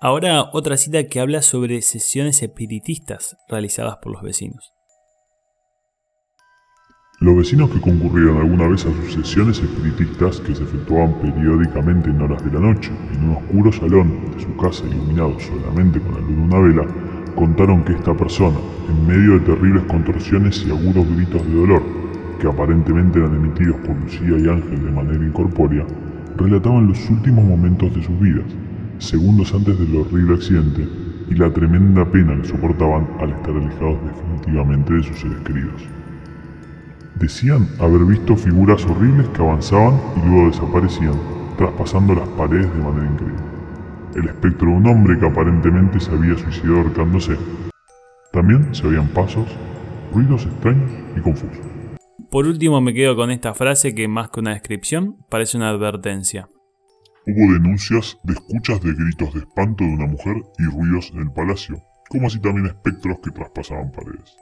Ahora 0.00 0.50
otra 0.52 0.76
cita 0.76 1.04
que 1.04 1.20
habla 1.20 1.42
sobre 1.42 1.80
sesiones 1.82 2.42
espiritistas 2.42 3.36
realizadas 3.48 3.98
por 3.98 4.12
los 4.12 4.22
vecinos. 4.22 4.72
Los 7.22 7.36
vecinos 7.36 7.70
que 7.70 7.80
concurrieron 7.80 8.38
alguna 8.38 8.66
vez 8.66 8.84
a 8.84 8.90
sus 8.90 9.12
sesiones 9.12 9.60
espiritistas, 9.60 10.40
que 10.40 10.56
se 10.56 10.64
efectuaban 10.64 11.14
periódicamente 11.20 12.10
en 12.10 12.20
horas 12.20 12.44
de 12.44 12.50
la 12.50 12.58
noche, 12.58 12.90
en 13.14 13.28
un 13.28 13.36
oscuro 13.36 13.70
salón 13.70 14.10
de 14.34 14.42
su 14.42 14.56
casa 14.56 14.84
iluminado 14.88 15.38
solamente 15.38 16.00
con 16.00 16.14
la 16.14 16.20
luz 16.20 16.36
de 16.36 16.42
una 16.42 16.58
vela, 16.58 16.84
contaron 17.36 17.84
que 17.84 17.92
esta 17.92 18.12
persona, 18.12 18.58
en 18.88 19.06
medio 19.06 19.34
de 19.34 19.54
terribles 19.54 19.84
contorsiones 19.84 20.66
y 20.66 20.70
agudos 20.70 21.06
gritos 21.14 21.46
de 21.46 21.54
dolor, 21.54 21.82
que 22.40 22.48
aparentemente 22.48 23.20
eran 23.20 23.36
emitidos 23.36 23.76
por 23.86 23.96
Lucía 24.00 24.36
y 24.38 24.48
Ángel 24.48 24.84
de 24.84 24.90
manera 24.90 25.24
incorpórea, 25.24 25.86
relataban 26.36 26.88
los 26.88 27.08
últimos 27.08 27.44
momentos 27.44 27.94
de 27.94 28.02
sus 28.02 28.18
vidas, 28.18 28.46
segundos 28.98 29.54
antes 29.54 29.78
del 29.78 29.94
horrible 29.94 30.34
accidente, 30.34 30.88
y 31.30 31.34
la 31.36 31.52
tremenda 31.52 32.04
pena 32.04 32.36
que 32.42 32.48
soportaban 32.48 33.06
al 33.20 33.30
estar 33.30 33.54
alejados 33.54 33.98
definitivamente 34.10 34.94
de 34.94 35.02
sus 35.04 35.20
seres 35.20 35.38
queridos. 35.44 36.01
Decían 37.22 37.68
haber 37.78 38.04
visto 38.04 38.36
figuras 38.36 38.84
horribles 38.84 39.28
que 39.28 39.42
avanzaban 39.42 39.94
y 40.16 40.28
luego 40.28 40.48
desaparecían, 40.48 41.14
traspasando 41.56 42.16
las 42.16 42.28
paredes 42.30 42.66
de 42.74 42.80
manera 42.80 43.12
increíble. 43.12 43.44
El 44.16 44.24
espectro 44.24 44.66
de 44.66 44.74
un 44.74 44.86
hombre 44.88 45.16
que 45.16 45.26
aparentemente 45.26 46.00
se 46.00 46.10
había 46.10 46.36
suicidado 46.36 46.78
ahorcándose. 46.78 47.38
También 48.32 48.74
se 48.74 48.88
oían 48.88 49.06
pasos, 49.10 49.46
ruidos 50.12 50.46
extraños 50.46 50.90
y 51.16 51.20
confusos. 51.20 51.64
Por 52.28 52.46
último 52.46 52.80
me 52.80 52.92
quedo 52.92 53.14
con 53.14 53.30
esta 53.30 53.54
frase 53.54 53.94
que 53.94 54.08
más 54.08 54.30
que 54.30 54.40
una 54.40 54.54
descripción 54.54 55.18
parece 55.30 55.56
una 55.56 55.68
advertencia. 55.68 56.48
Hubo 57.24 57.52
denuncias 57.52 58.18
de 58.24 58.32
escuchas 58.32 58.80
de 58.80 58.94
gritos 58.94 59.32
de 59.32 59.40
espanto 59.42 59.84
de 59.84 59.90
una 59.90 60.06
mujer 60.06 60.42
y 60.58 60.64
ruidos 60.64 61.12
en 61.14 61.20
el 61.20 61.30
palacio, 61.30 61.84
como 62.08 62.26
así 62.26 62.40
también 62.40 62.66
espectros 62.66 63.18
que 63.22 63.30
traspasaban 63.30 63.92
paredes. 63.92 64.36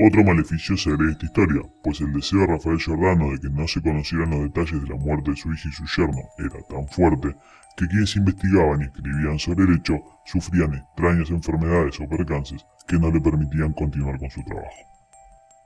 Otro 0.00 0.24
maleficio 0.24 0.76
se 0.76 0.90
esta 0.90 1.26
historia, 1.26 1.62
pues 1.82 2.00
el 2.00 2.12
deseo 2.12 2.40
de 2.40 2.46
Rafael 2.46 2.78
Giordano 2.78 3.30
de 3.30 3.40
que 3.40 3.50
no 3.50 3.68
se 3.68 3.82
conocieran 3.82 4.30
los 4.30 4.42
detalles 4.42 4.82
de 4.82 4.88
la 4.88 4.96
muerte 4.96 5.32
de 5.32 5.36
su 5.36 5.52
hija 5.52 5.68
y 5.68 5.72
su 5.72 5.84
yerno 5.84 6.22
era 6.38 6.62
tan 6.68 6.88
fuerte 6.88 7.36
que 7.76 7.86
quienes 7.86 8.16
investigaban 8.16 8.80
y 8.80 8.84
escribían 8.84 9.38
sobre 9.38 9.64
el 9.64 9.78
hecho 9.78 9.94
sufrían 10.24 10.74
extrañas 10.74 11.30
enfermedades 11.30 12.00
o 12.00 12.08
percances 12.08 12.64
que 12.88 12.98
no 12.98 13.10
le 13.10 13.20
permitían 13.20 13.72
continuar 13.72 14.18
con 14.18 14.30
su 14.30 14.42
trabajo. 14.44 14.92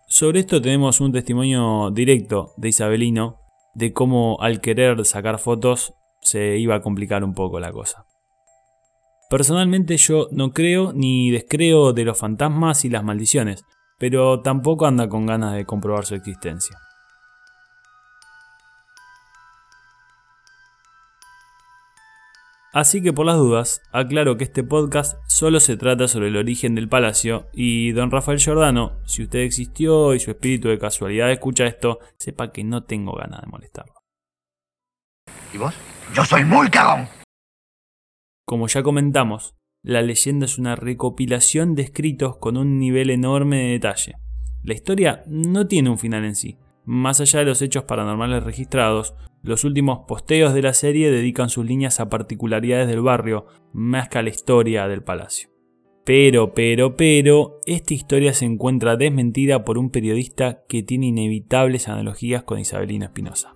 Sobre 0.08 0.40
esto 0.40 0.60
tenemos 0.60 1.00
un 1.00 1.12
testimonio 1.12 1.90
directo 1.90 2.52
de 2.56 2.68
Isabelino 2.68 3.40
de 3.74 3.92
cómo 3.92 4.38
al 4.40 4.60
querer 4.60 5.04
sacar 5.04 5.38
fotos 5.38 5.94
se 6.20 6.58
iba 6.58 6.74
a 6.74 6.82
complicar 6.82 7.24
un 7.24 7.34
poco 7.34 7.60
la 7.60 7.72
cosa. 7.72 8.06
Personalmente 9.28 9.96
yo 9.96 10.28
no 10.30 10.52
creo 10.52 10.92
ni 10.92 11.30
descreo 11.30 11.92
de 11.92 12.04
los 12.04 12.18
fantasmas 12.18 12.84
y 12.84 12.90
las 12.90 13.02
maldiciones, 13.02 13.64
pero 13.98 14.40
tampoco 14.40 14.86
anda 14.86 15.08
con 15.08 15.26
ganas 15.26 15.54
de 15.54 15.64
comprobar 15.64 16.04
su 16.04 16.14
existencia. 16.14 16.78
Así 22.76 23.02
que 23.02 23.14
por 23.14 23.24
las 23.24 23.38
dudas, 23.38 23.80
aclaro 23.90 24.36
que 24.36 24.44
este 24.44 24.62
podcast 24.62 25.16
solo 25.26 25.60
se 25.60 25.78
trata 25.78 26.08
sobre 26.08 26.28
el 26.28 26.36
origen 26.36 26.74
del 26.74 26.90
palacio 26.90 27.46
y 27.54 27.92
don 27.92 28.10
Rafael 28.10 28.38
Giordano, 28.38 28.98
si 29.06 29.22
usted 29.22 29.38
existió 29.38 30.12
y 30.12 30.20
su 30.20 30.30
espíritu 30.30 30.68
de 30.68 30.78
casualidad 30.78 31.32
escucha 31.32 31.64
esto, 31.64 32.00
sepa 32.18 32.52
que 32.52 32.64
no 32.64 32.84
tengo 32.84 33.14
ganas 33.14 33.40
de 33.40 33.46
molestarlo. 33.46 33.94
¿Y 35.54 35.56
vos? 35.56 35.74
Yo 36.12 36.22
soy 36.26 36.44
muy 36.44 36.68
cagón. 36.68 37.08
Como 38.44 38.68
ya 38.68 38.82
comentamos, 38.82 39.54
la 39.86 40.02
leyenda 40.02 40.46
es 40.46 40.58
una 40.58 40.74
recopilación 40.74 41.76
de 41.76 41.82
escritos 41.82 42.38
con 42.38 42.56
un 42.56 42.80
nivel 42.80 43.08
enorme 43.08 43.58
de 43.58 43.68
detalle. 43.68 44.16
La 44.64 44.74
historia 44.74 45.22
no 45.28 45.68
tiene 45.68 45.90
un 45.90 45.98
final 45.98 46.24
en 46.24 46.34
sí. 46.34 46.56
Más 46.84 47.20
allá 47.20 47.38
de 47.38 47.44
los 47.44 47.62
hechos 47.62 47.84
paranormales 47.84 48.42
registrados, 48.42 49.14
los 49.44 49.62
últimos 49.62 50.00
posteos 50.08 50.54
de 50.54 50.62
la 50.62 50.74
serie 50.74 51.12
dedican 51.12 51.50
sus 51.50 51.64
líneas 51.64 52.00
a 52.00 52.10
particularidades 52.10 52.88
del 52.88 53.00
barrio, 53.00 53.46
más 53.72 54.08
que 54.08 54.18
a 54.18 54.22
la 54.22 54.30
historia 54.30 54.88
del 54.88 55.04
palacio. 55.04 55.50
Pero, 56.04 56.52
pero, 56.52 56.96
pero, 56.96 57.60
esta 57.64 57.94
historia 57.94 58.32
se 58.32 58.44
encuentra 58.44 58.96
desmentida 58.96 59.64
por 59.64 59.78
un 59.78 59.90
periodista 59.90 60.64
que 60.68 60.82
tiene 60.82 61.06
inevitables 61.06 61.86
analogías 61.86 62.42
con 62.42 62.58
Isabelina 62.58 63.06
Espinosa. 63.06 63.54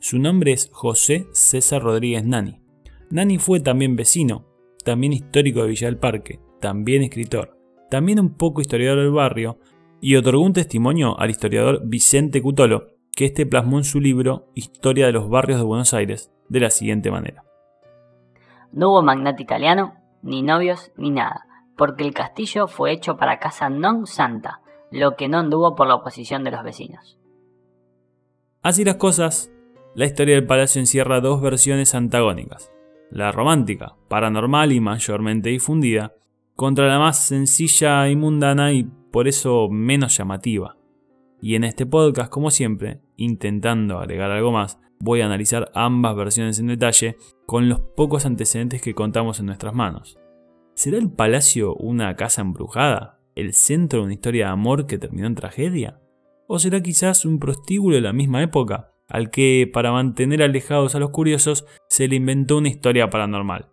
Su 0.00 0.18
nombre 0.18 0.50
es 0.50 0.70
José 0.72 1.28
César 1.30 1.82
Rodríguez 1.82 2.24
Nani. 2.24 2.62
Nani 3.10 3.38
fue 3.38 3.60
también 3.60 3.94
vecino, 3.94 4.48
también 4.84 5.12
histórico 5.12 5.62
de 5.62 5.68
Villa 5.68 5.86
del 5.86 5.98
Parque, 5.98 6.40
también 6.60 7.02
escritor, 7.02 7.56
también 7.90 8.20
un 8.20 8.36
poco 8.36 8.60
historiador 8.60 9.00
del 9.00 9.12
barrio, 9.12 9.58
y 10.00 10.16
otorgó 10.16 10.42
un 10.42 10.52
testimonio 10.52 11.18
al 11.18 11.30
historiador 11.30 11.82
Vicente 11.84 12.40
Cutolo, 12.40 12.88
que 13.12 13.26
este 13.26 13.46
plasmó 13.46 13.78
en 13.78 13.84
su 13.84 14.00
libro 14.00 14.50
Historia 14.54 15.06
de 15.06 15.12
los 15.12 15.28
barrios 15.28 15.58
de 15.58 15.64
Buenos 15.64 15.92
Aires 15.94 16.32
de 16.48 16.60
la 16.60 16.70
siguiente 16.70 17.10
manera. 17.10 17.44
No 18.72 18.90
hubo 18.90 19.02
magnate 19.02 19.42
italiano, 19.42 19.94
ni 20.22 20.42
novios, 20.42 20.92
ni 20.96 21.10
nada, 21.10 21.46
porque 21.76 22.04
el 22.04 22.14
castillo 22.14 22.68
fue 22.68 22.92
hecho 22.92 23.16
para 23.16 23.38
casa 23.38 23.70
non 23.70 24.06
santa, 24.06 24.60
lo 24.90 25.16
que 25.16 25.28
no 25.28 25.38
anduvo 25.38 25.74
por 25.74 25.86
la 25.86 25.96
oposición 25.96 26.44
de 26.44 26.52
los 26.52 26.62
vecinos. 26.62 27.18
Así 28.62 28.84
las 28.84 28.96
cosas, 28.96 29.50
la 29.94 30.04
historia 30.04 30.34
del 30.34 30.46
palacio 30.46 30.80
encierra 30.80 31.20
dos 31.20 31.40
versiones 31.40 31.94
antagónicas 31.94 32.72
la 33.10 33.32
romántica, 33.32 33.96
paranormal 34.08 34.72
y 34.72 34.80
mayormente 34.80 35.50
difundida, 35.50 36.14
contra 36.54 36.88
la 36.88 36.98
más 36.98 37.24
sencilla 37.24 38.08
y 38.08 38.16
mundana 38.16 38.72
y 38.72 38.84
por 39.12 39.28
eso 39.28 39.68
menos 39.70 40.16
llamativa. 40.16 40.76
Y 41.40 41.54
en 41.54 41.64
este 41.64 41.86
podcast, 41.86 42.30
como 42.30 42.50
siempre, 42.50 43.00
intentando 43.16 43.98
agregar 43.98 44.30
algo 44.30 44.50
más, 44.50 44.78
voy 44.98 45.20
a 45.20 45.26
analizar 45.26 45.70
ambas 45.74 46.16
versiones 46.16 46.58
en 46.58 46.66
detalle 46.66 47.16
con 47.46 47.68
los 47.68 47.80
pocos 47.80 48.26
antecedentes 48.26 48.82
que 48.82 48.94
contamos 48.94 49.38
en 49.38 49.46
nuestras 49.46 49.74
manos. 49.74 50.18
¿Será 50.74 50.98
el 50.98 51.10
palacio 51.10 51.74
una 51.74 52.14
casa 52.16 52.42
embrujada? 52.42 53.20
¿El 53.34 53.54
centro 53.54 54.00
de 54.00 54.06
una 54.06 54.14
historia 54.14 54.46
de 54.46 54.52
amor 54.52 54.86
que 54.86 54.98
terminó 54.98 55.26
en 55.26 55.34
tragedia? 55.34 56.00
¿O 56.48 56.58
será 56.58 56.80
quizás 56.80 57.24
un 57.24 57.38
prostíbulo 57.38 57.96
de 57.96 58.02
la 58.02 58.12
misma 58.12 58.42
época, 58.42 58.90
al 59.08 59.30
que, 59.30 59.68
para 59.72 59.92
mantener 59.92 60.42
alejados 60.42 60.94
a 60.94 60.98
los 60.98 61.10
curiosos, 61.10 61.66
se 61.88 62.08
le 62.08 62.16
inventó 62.16 62.58
una 62.58 62.68
historia 62.68 63.10
paranormal. 63.10 63.70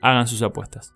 Hagan 0.00 0.26
sus 0.26 0.42
apuestas. 0.42 0.94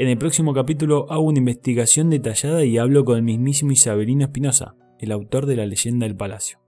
En 0.00 0.08
el 0.08 0.16
próximo 0.16 0.54
capítulo 0.54 1.04
hago 1.10 1.24
una 1.24 1.40
investigación 1.40 2.08
detallada 2.08 2.64
y 2.64 2.78
hablo 2.78 3.04
con 3.04 3.18
el 3.18 3.22
mismísimo 3.22 3.72
Isabelino 3.72 4.24
Espinosa, 4.24 4.74
el 5.00 5.12
autor 5.12 5.46
de 5.46 5.56
la 5.56 5.66
leyenda 5.66 6.06
del 6.06 6.16
palacio. 6.16 6.58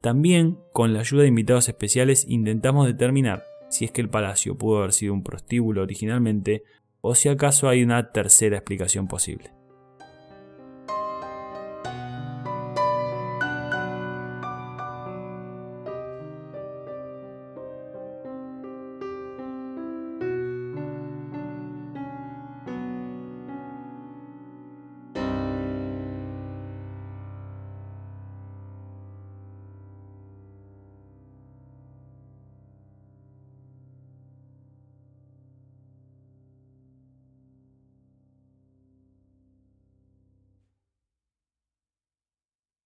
También, 0.00 0.58
con 0.72 0.92
la 0.92 1.00
ayuda 1.00 1.22
de 1.22 1.28
invitados 1.28 1.68
especiales, 1.68 2.26
intentamos 2.28 2.86
determinar 2.86 3.44
si 3.68 3.84
es 3.84 3.92
que 3.92 4.00
el 4.00 4.10
palacio 4.10 4.58
pudo 4.58 4.78
haber 4.78 4.92
sido 4.92 5.14
un 5.14 5.22
prostíbulo 5.22 5.82
originalmente 5.82 6.64
o 7.00 7.14
si 7.14 7.28
acaso 7.28 7.68
hay 7.68 7.82
una 7.82 8.10
tercera 8.12 8.56
explicación 8.56 9.08
posible. 9.08 9.59